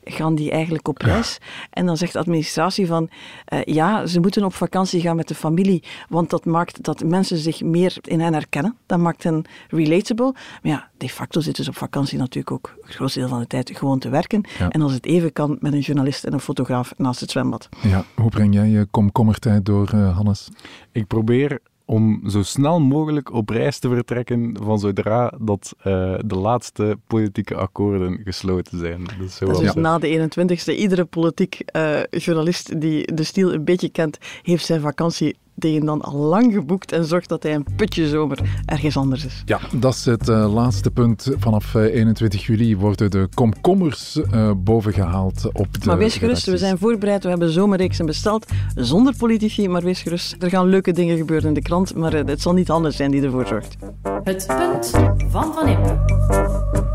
gaan 0.04 0.34
die 0.34 0.50
eigenlijk 0.50 0.88
op 0.88 0.98
reis? 0.98 1.38
En 1.70 1.86
dan 1.86 1.96
zegt 1.96 2.12
de 2.12 2.18
administratie 2.18 2.86
van 2.86 3.08
eh, 3.44 3.62
ja, 3.64 4.06
ze 4.06 4.20
moeten 4.20 4.44
op 4.44 4.54
vakantie 4.54 5.00
gaan 5.00 5.16
met 5.16 5.28
de 5.28 5.34
familie, 5.34 5.82
want 6.08 6.30
dat 6.30 6.44
maakt 6.44 6.82
dat 6.82 7.04
mensen 7.04 7.36
zich 7.36 7.62
meer 7.62 7.96
in 8.02 8.20
hen 8.20 8.32
herkennen. 8.32 8.76
Dat 8.86 8.98
maakt 8.98 9.22
hen 9.22 9.44
relatable. 9.68 10.32
Maar 10.62 10.72
ja, 10.72 10.88
de 10.96 11.08
facto 11.08 11.40
zitten 11.40 11.64
ze 11.64 11.70
op 11.70 11.76
vakantie 11.76 12.18
natuurlijk 12.18 12.50
ook 12.50 12.74
het 12.82 12.94
grootste 12.94 13.18
deel 13.18 13.28
van 13.28 13.40
de 13.40 13.46
tijd 13.46 13.70
gewoon 13.74 13.98
te 13.98 14.08
werken. 14.08 14.44
Ja. 14.58 14.68
En 14.68 14.82
als 14.82 14.92
het 14.92 15.06
even 15.06 15.32
kan 15.32 15.56
met 15.60 15.72
een 15.72 15.80
journalist 15.80 16.24
en 16.24 16.32
een 16.32 16.40
fotograaf 16.40 16.92
naast 16.96 17.20
het 17.20 17.30
zwembad. 17.30 17.68
Ja, 17.82 18.04
hoe 18.14 18.30
breng 18.30 18.54
jij 18.54 18.68
je 18.68 18.86
komkommertijd 18.90 19.64
door, 19.64 19.88
eh, 19.92 20.16
Hannes? 20.16 20.48
Ik 20.92 21.06
probeer 21.06 21.60
om 21.90 22.20
zo 22.28 22.42
snel 22.42 22.80
mogelijk 22.80 23.32
op 23.32 23.48
reis 23.48 23.78
te 23.78 23.88
vertrekken 23.88 24.56
van 24.62 24.78
zodra 24.78 25.32
dat 25.40 25.74
eh, 25.78 26.14
de 26.24 26.34
laatste 26.34 26.98
politieke 27.06 27.54
akkoorden 27.54 28.20
gesloten 28.24 28.78
zijn. 28.78 29.04
Dus 29.18 29.36
zo 29.36 29.46
Dat 29.46 29.54
is 29.54 29.62
was 29.62 29.74
dus 29.74 29.82
na 29.82 29.98
de 29.98 30.30
21ste. 30.30 30.76
Iedere 30.76 31.04
politiek 31.04 31.60
eh, 31.60 32.00
journalist 32.10 32.80
die 32.80 33.14
de 33.14 33.22
stijl 33.22 33.52
een 33.52 33.64
beetje 33.64 33.88
kent, 33.88 34.18
heeft 34.42 34.64
zijn 34.64 34.80
vakantie 34.80 35.36
tegen 35.60 35.86
dan 35.86 36.00
al 36.00 36.16
lang 36.16 36.52
geboekt 36.52 36.92
en 36.92 37.04
zorgt 37.04 37.28
dat 37.28 37.42
hij 37.42 37.54
een 37.54 37.66
putje 37.76 38.08
zomer 38.08 38.38
ergens 38.66 38.96
anders 38.96 39.24
is. 39.24 39.42
Ja, 39.44 39.60
dat 39.72 39.94
is 39.94 40.04
het 40.04 40.28
eh, 40.28 40.54
laatste 40.54 40.90
punt. 40.90 41.30
Vanaf 41.38 41.74
eh, 41.74 41.82
21 41.82 42.46
juli 42.46 42.76
worden 42.76 43.10
de 43.10 43.28
komkommers 43.34 44.20
eh, 44.30 44.50
bovengehaald 44.56 45.48
op 45.52 45.80
de 45.80 45.86
maar 45.86 45.98
wees 45.98 46.16
gerust, 46.16 46.46
we 46.46 46.58
zijn 46.58 46.78
voorbereid. 46.78 47.22
We 47.22 47.28
hebben 47.28 47.50
zomerreeksen 47.50 48.06
besteld 48.06 48.46
zonder 48.74 49.14
politici, 49.16 49.68
maar 49.68 49.82
wees 49.82 50.02
gerust. 50.02 50.36
Er 50.38 50.50
gaan 50.50 50.66
leuke 50.66 50.92
dingen 50.92 51.16
gebeuren 51.16 51.48
in 51.48 51.54
de 51.54 51.62
krant, 51.62 51.94
maar 51.94 52.14
eh, 52.14 52.26
het 52.26 52.40
zal 52.40 52.52
niet 52.52 52.70
anders 52.70 52.96
zijn 52.96 53.10
die 53.10 53.22
ervoor 53.22 53.46
zorgt. 53.46 53.76
Het 54.22 54.46
punt 54.46 54.90
van 55.30 55.54
Van 55.54 55.68
Impe. 55.68 56.89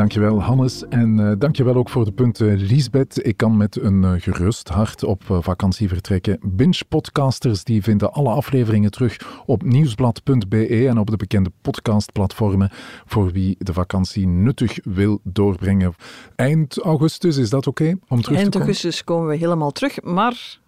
Dankjewel 0.00 0.42
Hannes 0.42 0.88
en 0.88 1.30
eh, 1.30 1.32
dankjewel 1.38 1.74
ook 1.74 1.88
voor 1.88 2.04
de 2.04 2.12
punten 2.12 2.56
Liesbeth. 2.56 3.26
Ik 3.26 3.36
kan 3.36 3.56
met 3.56 3.80
een 3.80 4.04
eh, 4.04 4.12
gerust 4.16 4.68
hart 4.68 5.04
op 5.04 5.22
eh, 5.30 5.38
vakantie 5.40 5.88
vertrekken. 5.88 6.38
Binge 6.42 6.84
podcasters 6.88 7.64
die 7.64 7.82
vinden 7.82 8.12
alle 8.12 8.28
afleveringen 8.30 8.90
terug 8.90 9.42
op 9.46 9.62
nieuwsblad.be 9.62 10.86
en 10.88 10.98
op 10.98 11.10
de 11.10 11.16
bekende 11.16 11.50
podcastplatformen 11.60 12.70
voor 13.04 13.32
wie 13.32 13.56
de 13.58 13.72
vakantie 13.72 14.26
nuttig 14.26 14.78
wil 14.84 15.20
doorbrengen. 15.22 15.94
Eind 16.36 16.78
augustus, 16.78 17.36
is 17.36 17.50
dat 17.50 17.66
oké 17.66 17.96
om 18.08 18.20
terug 18.22 18.22
te 18.22 18.34
Eind 18.34 18.52
komen? 18.52 18.66
augustus 18.66 19.04
komen 19.04 19.28
we 19.28 19.36
helemaal 19.36 19.70
terug, 19.70 20.02
maar 20.02 20.58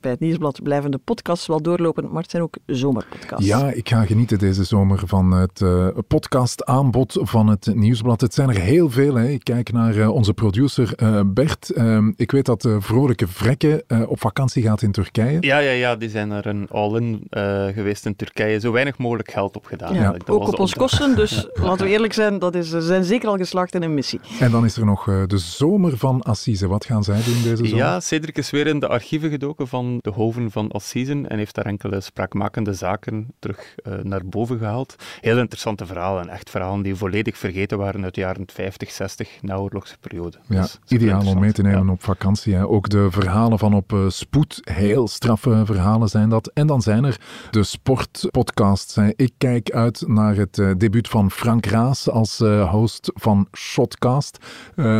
bij 0.00 0.10
het 0.10 0.20
Nieuwsblad 0.20 0.62
blijven 0.62 0.90
de 0.90 0.98
podcasts 0.98 1.46
wel 1.46 1.62
doorlopen, 1.62 2.10
maar 2.10 2.22
het 2.22 2.30
zijn 2.30 2.42
ook 2.42 2.56
zomerpodcasts. 2.66 3.46
Ja, 3.46 3.70
ik 3.70 3.88
ga 3.88 4.04
genieten 4.04 4.38
deze 4.38 4.64
zomer 4.64 5.02
van 5.06 5.30
het 5.30 5.60
eh, 5.60 5.88
podcastaanbod 6.08 7.18
van 7.20 7.46
het 7.46 7.74
Nieuwsblad. 7.74 8.20
Het 8.20 8.34
zijn 8.34 8.48
er 8.48 8.60
heel 8.60 8.90
veel. 8.90 9.14
Hè. 9.14 9.28
Ik 9.28 9.44
kijk 9.44 9.72
naar 9.72 9.96
eh, 9.96 10.14
onze 10.14 10.34
producer 10.34 10.94
eh, 10.96 11.20
Bert. 11.26 11.70
Ehm, 11.70 12.12
ik 12.16 12.30
weet 12.30 12.44
dat 12.44 12.62
de 12.62 12.80
vrolijke 12.80 13.28
Vrekke 13.28 13.84
eh, 13.86 14.10
op 14.10 14.20
vakantie 14.20 14.62
gaat 14.62 14.82
in 14.82 14.92
Turkije. 14.92 15.36
Ja, 15.40 15.58
ja, 15.58 15.70
ja, 15.70 15.96
die 15.96 16.08
zijn 16.08 16.30
er 16.30 16.46
een 16.46 16.68
all-in 16.70 17.26
eh, 17.30 17.66
geweest 17.66 18.06
in 18.06 18.16
Turkije. 18.16 18.60
Zo 18.60 18.72
weinig 18.72 18.98
mogelijk 18.98 19.30
geld 19.30 19.56
opgedaan. 19.56 19.94
Ja. 19.94 20.12
Dat 20.12 20.30
ook 20.30 20.40
was 20.40 20.52
op 20.52 20.58
ons 20.58 20.74
kosten, 20.74 21.16
dus 21.16 21.48
laten 21.62 21.84
we 21.84 21.92
eerlijk 21.92 22.12
zijn, 22.12 22.38
dat 22.38 22.54
is, 22.54 22.68
ze 22.68 22.80
zijn 22.80 23.04
zeker 23.04 23.28
al 23.28 23.36
geslaagd 23.36 23.74
in 23.74 23.82
een 23.82 23.94
missie. 23.94 24.20
En 24.40 24.50
dan 24.50 24.64
is 24.64 24.76
er 24.76 24.84
nog 24.84 25.04
de 25.26 25.38
zomer 25.38 25.96
van 25.96 26.22
Assise. 26.22 26.66
Wat 26.68 26.84
gaan 26.84 27.04
zij 27.04 27.22
doen 27.24 27.42
deze 27.42 27.56
zomer? 27.56 27.76
Ja, 27.76 28.00
Cedric 28.00 28.38
is 28.38 28.50
weer 28.50 28.66
in 28.66 28.78
de 28.78 28.88
archieven 28.88 29.30
gedoken 29.30 29.68
van 29.68 29.87
de 30.00 30.10
hoven 30.10 30.50
van 30.50 30.70
Assisen 30.70 31.28
en 31.28 31.38
heeft 31.38 31.54
daar 31.54 31.66
enkele 31.66 32.00
spraakmakende 32.00 32.72
zaken 32.72 33.26
terug 33.38 33.74
eh, 33.82 33.92
naar 34.02 34.20
boven 34.26 34.58
gehaald. 34.58 34.96
Heel 35.20 35.38
interessante 35.38 35.86
verhalen, 35.86 36.28
echt 36.28 36.50
verhalen 36.50 36.82
die 36.82 36.94
volledig 36.94 37.38
vergeten 37.38 37.78
waren 37.78 38.04
uit 38.04 38.14
de 38.14 38.20
jaren 38.20 38.44
50, 38.46 38.90
60, 38.90 39.28
naoorlogse 39.42 39.96
periode. 40.00 40.38
Ja, 40.48 40.60
Dus 40.60 40.78
ideaal 40.88 41.26
om 41.26 41.38
mee 41.40 41.52
te 41.52 41.62
nemen 41.62 41.88
op 41.88 42.02
vakantie. 42.02 42.54
Hè. 42.54 42.66
Ook 42.66 42.88
de 42.88 43.06
verhalen 43.10 43.58
van 43.58 43.74
op 43.74 43.92
eh, 43.92 44.08
spoed, 44.08 44.60
heel 44.64 45.08
straffe 45.08 45.62
verhalen 45.64 46.08
zijn 46.08 46.28
dat. 46.28 46.50
En 46.54 46.66
dan 46.66 46.82
zijn 46.82 47.04
er 47.04 47.20
de 47.50 47.62
sportpodcasts. 47.62 48.94
hè. 48.94 49.08
Ik 49.16 49.32
kijk 49.38 49.70
uit 49.70 50.04
naar 50.06 50.36
het 50.36 50.58
eh, 50.58 50.70
debuut 50.76 51.08
van 51.08 51.30
Frank 51.30 51.66
Raas 51.66 52.08
als 52.10 52.38
host 52.70 53.10
van 53.14 53.48
Shotcast. 53.56 54.38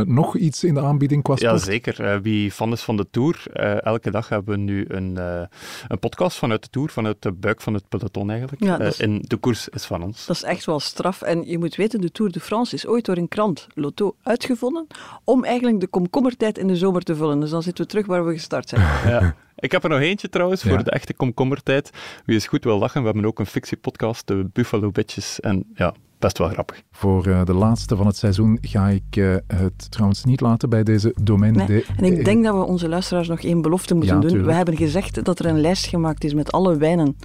Nog 0.05 0.37
iets 0.37 0.65
in 0.65 0.75
de 0.75 0.81
aanbieding 0.81 1.23
qua 1.23 1.35
Ja, 1.39 1.49
sport? 1.49 1.63
zeker. 1.63 2.01
Eh, 2.05 2.19
wie 2.23 2.51
fan 2.51 2.73
is 2.73 2.83
van 2.83 2.97
de 2.97 3.07
Tour, 3.11 3.43
elke 3.83 4.11
dag 4.11 4.29
hebben 4.29 4.55
we 4.55 4.61
nu 4.61 4.78
een, 4.89 5.17
eh, 5.17 5.43
een 5.89 5.99
podcast 5.99 6.39
vanuit 6.39 6.63
de 6.63 6.69
Tour, 6.71 6.89
vanuit 6.91 7.17
de 7.23 7.33
buik 7.33 7.61
van 7.61 7.75
het 7.75 7.89
peloton 7.89 8.31
eigenlijk. 8.31 8.63
Ja, 8.65 8.79
Eh, 8.79 8.87
is- 8.87 9.01
en 9.01 9.19
de 9.23 9.37
koers 9.37 9.69
is 9.69 9.85
van 9.85 10.03
ons. 10.03 10.27
Dat 10.27 10.37
is 10.37 10.43
echt 10.43 10.65
wel 10.65 10.81
straf. 10.81 11.23
En 11.23 11.47
je 11.47 11.59
moet 11.59 11.77
weten, 11.77 12.01
de 12.01 12.11
Tour 12.13 12.33
de 12.33 12.41
France 12.41 12.75
is 12.75 12.87
ooit 12.87 13.05
door 13.05 13.17
een 13.17 13.29
krant, 13.29 13.67
Lotto, 13.75 14.17
uitgevonden 14.23 14.87
om 15.25 15.45
eigenlijk 15.45 15.81
de 15.81 15.87
komkommertijd 15.89 16.59
in 16.59 16.67
de 16.67 16.77
zomer 16.77 17.03
te 17.03 17.17
vullen. 17.17 17.41
Dus 17.41 17.51
dan 17.51 17.63
zitten 17.63 17.85
we 17.85 17.91
terug 17.91 18.07
waar 18.07 18.27
we 18.27 18.33
gestart 18.33 18.69
zijn. 18.69 18.83
Ja. 19.13 19.35
Ik 19.61 19.73
heb 19.73 19.83
er 19.85 19.91
nog 19.91 20.01
eentje 20.01 20.29
trouwens, 20.29 20.63
Ja. 20.63 20.69
voor 20.69 20.85
de 20.85 20.91
echte 20.91 21.15
komkommertijd. 21.15 21.91
Wie 22.25 22.37
is 22.37 22.47
goed 22.47 22.65
wil 22.65 22.79
lachen, 22.79 23.01
we 23.01 23.07
hebben 23.07 23.25
ook 23.25 23.39
een 23.39 23.47
fictiepodcast, 23.47 24.27
de 24.27 24.49
Buffalo 24.53 24.91
Bitches. 24.91 25.41
En 25.41 25.65
ja, 25.75 25.95
best 26.19 26.39
wel 26.39 26.49
grappig. 26.49 26.83
Voor 26.91 27.27
eh, 27.27 27.45
de 27.45 27.55
laatste 27.55 27.97
van 27.97 28.07
het 28.07 28.17
seizoen 28.17 28.59
ga 28.61 28.89
ik 28.89 29.17
eh, 29.17 29.35
het 29.47 29.91
trouwens 29.91 30.25
niet 30.25 30.41
laten 30.41 30.69
bij 30.69 30.83
deze 30.83 31.15
domein. 31.23 31.53
Nee. 31.53 31.67
de- 31.67 31.85
En 31.97 32.05
ik 32.05 32.25
denk 32.25 32.45
dat 32.45 32.55
we 32.55 32.61
onze 32.65 32.89
luisteraars 32.89 33.29
nog 33.29 33.41
één 33.41 33.63
belofte 33.63 33.95
moeten 33.95 34.15
Ja, 34.15 34.21
doen. 34.21 34.29
tuurlijk. 34.31 34.51
We 34.51 34.57
hebben 34.57 34.77
gezegd 34.77 35.25
dat 35.25 35.39
er 35.39 35.47
een 35.47 35.61
lijst 35.61 35.87
gemaakt 35.87 36.25
is 36.25 36.35
met 36.35 36.53
alle 36.53 36.77
wijnen 36.77 37.17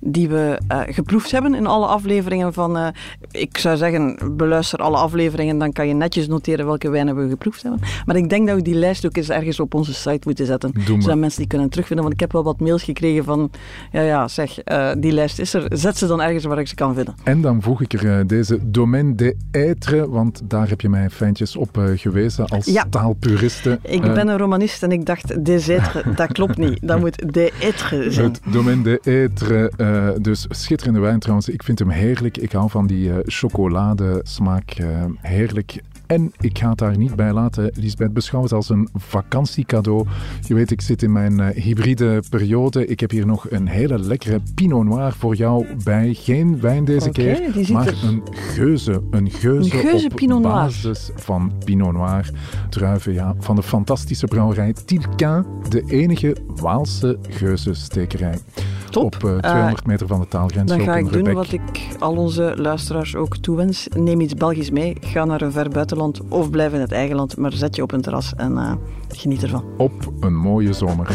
die 0.00 0.28
we 0.28 0.58
eh, 0.68 0.80
geproefd 0.86 1.30
hebben 1.30 1.54
in 1.54 1.66
alle 1.66 1.86
afleveringen 1.86 2.52
van... 2.52 2.76
eh, 2.76 2.86
ik 3.30 3.58
zou 3.58 3.76
zeggen, 3.76 4.18
beluister 4.36 4.78
alle 4.78 4.96
afleveringen, 4.96 5.58
dan 5.58 5.72
kan 5.72 5.88
je 5.88 5.94
netjes 5.94 6.26
noteren 6.28 6.66
welke 6.66 6.90
wijnen 6.90 7.16
we 7.16 7.28
geproefd 7.28 7.62
hebben. 7.62 7.80
Maar 8.06 8.16
ik 8.16 8.28
denk 8.28 8.46
dat 8.46 8.56
we 8.56 8.62
die 8.62 8.74
lijst 8.74 9.06
ook 9.06 9.16
eens 9.16 9.28
ergens 9.30 9.60
op 9.60 9.74
onze 9.74 9.94
site 9.94 10.20
moeten 10.24 10.46
zetten. 10.46 10.72
Zodat 10.98 11.18
mensen 11.18 11.38
die 11.40 11.48
kunnen 11.48 11.68
terugvinden. 11.68 12.04
Want 12.04 12.14
ik 12.16 12.20
heb 12.22 12.32
wel 12.32 12.42
wat 12.44 12.60
mails 12.60 12.82
gekregen 12.82 13.24
van... 13.24 13.50
Ja, 13.92 14.00
ja, 14.00 14.28
zeg, 14.28 14.58
eh, 14.58 14.90
die 14.98 15.12
lijst 15.12 15.38
is 15.38 15.54
er. 15.54 15.66
Zet 15.68 15.98
ze 15.98 16.06
dan 16.06 16.22
ergens 16.22 16.44
waar 16.44 16.58
ik 16.58 16.68
ze 16.68 16.74
kan 16.74 16.94
vinden. 16.94 17.14
En 17.24 17.40
dan 17.40 17.62
voeg 17.62 17.80
ik 17.82 17.92
er 17.92 18.26
deze 18.26 18.58
domaine 18.70 19.14
de 19.14 19.36
être, 19.50 20.08
want 20.10 20.40
daar 20.44 20.68
heb 20.68 20.80
je 20.80 20.88
mij 20.88 21.10
fijntjes 21.10 21.56
op 21.56 21.78
gewezen 21.96 22.46
als 22.46 22.64
Ja. 22.64 22.84
taalpuriste. 22.90 23.78
Ik 23.82 24.00
ben 24.02 24.28
een 24.28 24.38
romanist 24.38 24.82
en 24.82 24.92
ik 24.92 25.06
dacht, 25.06 25.44
des 25.44 25.68
êtres, 25.70 26.14
dat 26.16 26.32
klopt 26.32 26.56
niet. 26.56 26.78
Dat 26.82 26.98
moet 27.00 27.32
des 27.32 27.50
êtres 27.50 28.06
zijn. 28.08 28.26
Het 28.30 28.40
domaine 28.52 28.82
de 28.82 29.00
être, 29.02 29.70
eh, 29.84 30.08
dus 30.20 30.46
schitterende 30.48 31.00
wijn 31.00 31.18
trouwens. 31.18 31.48
Ik 31.48 31.62
vind 31.62 31.78
hem 31.78 31.88
heerlijk. 31.90 32.36
Ik 32.36 32.52
hou 32.52 32.70
van 32.70 32.86
die 32.86 33.10
eh, 33.12 33.18
chocoladesmaak. 33.22 34.70
eh, 34.70 35.04
heerlijk. 35.20 35.80
En 36.06 36.32
ik 36.40 36.58
ga 36.58 36.68
het 36.68 36.78
daar 36.78 36.96
niet 36.96 37.16
bij 37.16 37.32
laten. 37.32 37.70
Lisbeth, 37.74 38.12
beschouw 38.12 38.42
het 38.42 38.52
als 38.52 38.68
een 38.68 38.88
vakantiecadeau. 38.94 40.06
Je 40.46 40.54
weet, 40.54 40.70
ik 40.70 40.80
zit 40.80 41.02
in 41.02 41.12
mijn 41.12 41.40
eh, 41.40 41.62
hybride 41.62 42.22
periode. 42.30 42.86
Ik 42.86 43.00
heb 43.00 43.10
hier 43.10 43.26
nog 43.26 43.50
een 43.50 43.66
hele 43.68 43.98
lekkere 43.98 44.40
Pinot 44.54 44.84
Noir 44.84 45.12
voor 45.12 45.34
jou 45.34 45.66
bij. 45.84 46.14
Geen 46.14 46.60
wijn 46.60 46.84
deze 46.84 47.10
keer, 47.10 47.50
maar 47.72 47.86
er- 47.86 48.04
een 48.04 48.22
geuze. 48.30 49.02
Een 49.10 49.30
geuze, 49.30 49.74
Een 49.74 49.80
geuze 49.80 50.04
op 50.10 50.14
Pinot 50.16 50.42
Noir. 50.42 50.54
basis 50.54 51.10
van 51.14 51.52
Pinot 51.64 51.92
Noir. 51.92 52.30
Druiven, 52.70 53.12
ja, 53.12 53.34
van 53.38 53.56
de 53.56 53.62
fantastische 53.62 54.26
brouwerij 54.26 54.74
Tilquin. 54.84 55.44
De 55.68 55.82
enige 55.86 56.36
Waalse 56.46 57.18
geuzenstekerij. 57.28 58.38
Top. 58.90 59.04
Op 59.14 59.24
eh, 59.24 59.38
200 59.38 59.86
meter 59.86 60.06
van 60.06 60.20
de 60.20 60.28
taalgrens. 60.28 60.70
Dan 60.70 60.80
ga 60.80 60.96
ik 60.96 61.12
doen 61.12 61.32
wat 61.32 61.52
ik 61.52 61.62
al 61.98 62.16
onze 62.16 62.54
luisteraars 62.56 63.16
ook 63.16 63.36
toewens. 63.36 63.88
Neem 63.96 64.20
iets 64.20 64.34
Belgisch 64.34 64.70
mee. 64.70 64.96
Ga 65.00 65.24
naar 65.24 65.42
een 65.42 65.52
ver 65.52 65.68
buitenland 65.94 66.32
of 66.32 66.50
blijf 66.50 66.72
in 66.72 66.80
het 66.80 66.92
eigen 66.92 67.16
land, 67.16 67.36
maar 67.36 67.52
zet 67.52 67.76
je 67.76 67.82
op 67.82 67.92
een 67.92 68.00
terras 68.00 68.34
en 68.34 68.58
eh, 68.58 68.72
geniet 69.08 69.42
ervan. 69.42 69.64
Op 69.76 69.92
een 70.20 70.34
mooie 70.34 70.72
zomer. 70.72 71.06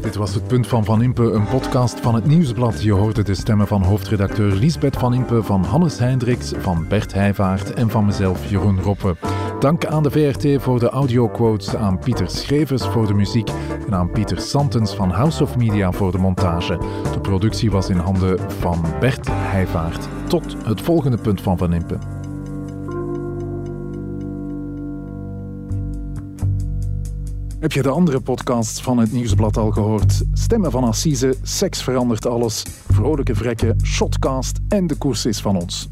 Dit 0.00 0.16
was 0.16 0.34
het 0.34 0.46
punt 0.46 0.66
van 0.66 0.84
Van 0.84 1.02
Impe, 1.02 1.22
een 1.22 1.46
podcast 1.46 2.00
van 2.00 2.14
het 2.14 2.26
Nieuwsblad. 2.26 2.82
Je 2.82 2.92
hoorde 2.92 3.22
de 3.22 3.34
stemmen 3.34 3.66
van 3.66 3.82
hoofdredacteur 3.82 4.54
Liesbeth 4.54 4.96
Van 4.96 5.14
Impe, 5.14 5.42
van 5.42 5.64
Hannes 5.64 5.98
Hendricks, 5.98 6.52
van 6.58 6.86
Bert 6.88 7.12
Heijvaart 7.12 7.74
en 7.74 7.90
van 7.90 8.04
mezelf 8.04 8.50
Jeroen 8.50 8.80
Roppe. 8.80 9.16
Dank 9.60 9.86
aan 9.86 10.02
de 10.02 10.10
VRT 10.10 10.62
voor 10.62 10.78
de 10.78 10.88
audioquotes, 10.88 11.76
aan 11.76 11.98
Pieter 11.98 12.30
Schrevers 12.30 12.86
voor 12.86 13.06
de 13.06 13.14
muziek 13.14 13.50
en 13.86 13.94
aan 13.94 14.10
Pieter 14.10 14.40
Santens 14.40 14.94
van 14.94 15.10
House 15.10 15.42
of 15.42 15.56
Media 15.56 15.92
voor 15.92 16.12
de 16.12 16.18
montage. 16.18 16.78
De 17.12 17.20
productie 17.20 17.70
was 17.70 17.88
in 17.88 17.96
handen 17.96 18.50
van 18.50 18.84
Bert 19.00 19.28
Heijvaart. 19.30 20.08
Tot 20.28 20.56
het 20.64 20.80
volgende 20.80 21.16
punt 21.16 21.40
van 21.40 21.58
Van 21.58 21.72
Impe. 21.72 21.98
Heb 27.58 27.72
je 27.72 27.82
de 27.82 27.90
andere 27.90 28.20
podcasts 28.20 28.82
van 28.82 28.98
het 28.98 29.12
Nieuwsblad 29.12 29.56
al 29.56 29.70
gehoord? 29.70 30.22
Stemmen 30.32 30.70
van 30.70 30.84
Assise, 30.84 31.34
Seks 31.42 31.82
verandert 31.82 32.26
alles, 32.26 32.62
Vrolijke 32.88 33.34
Vrekken, 33.34 33.76
Shotcast 33.84 34.58
en 34.68 34.86
De 34.86 34.94
Koers 34.94 35.26
is 35.26 35.40
van 35.40 35.56
ons. 35.56 35.90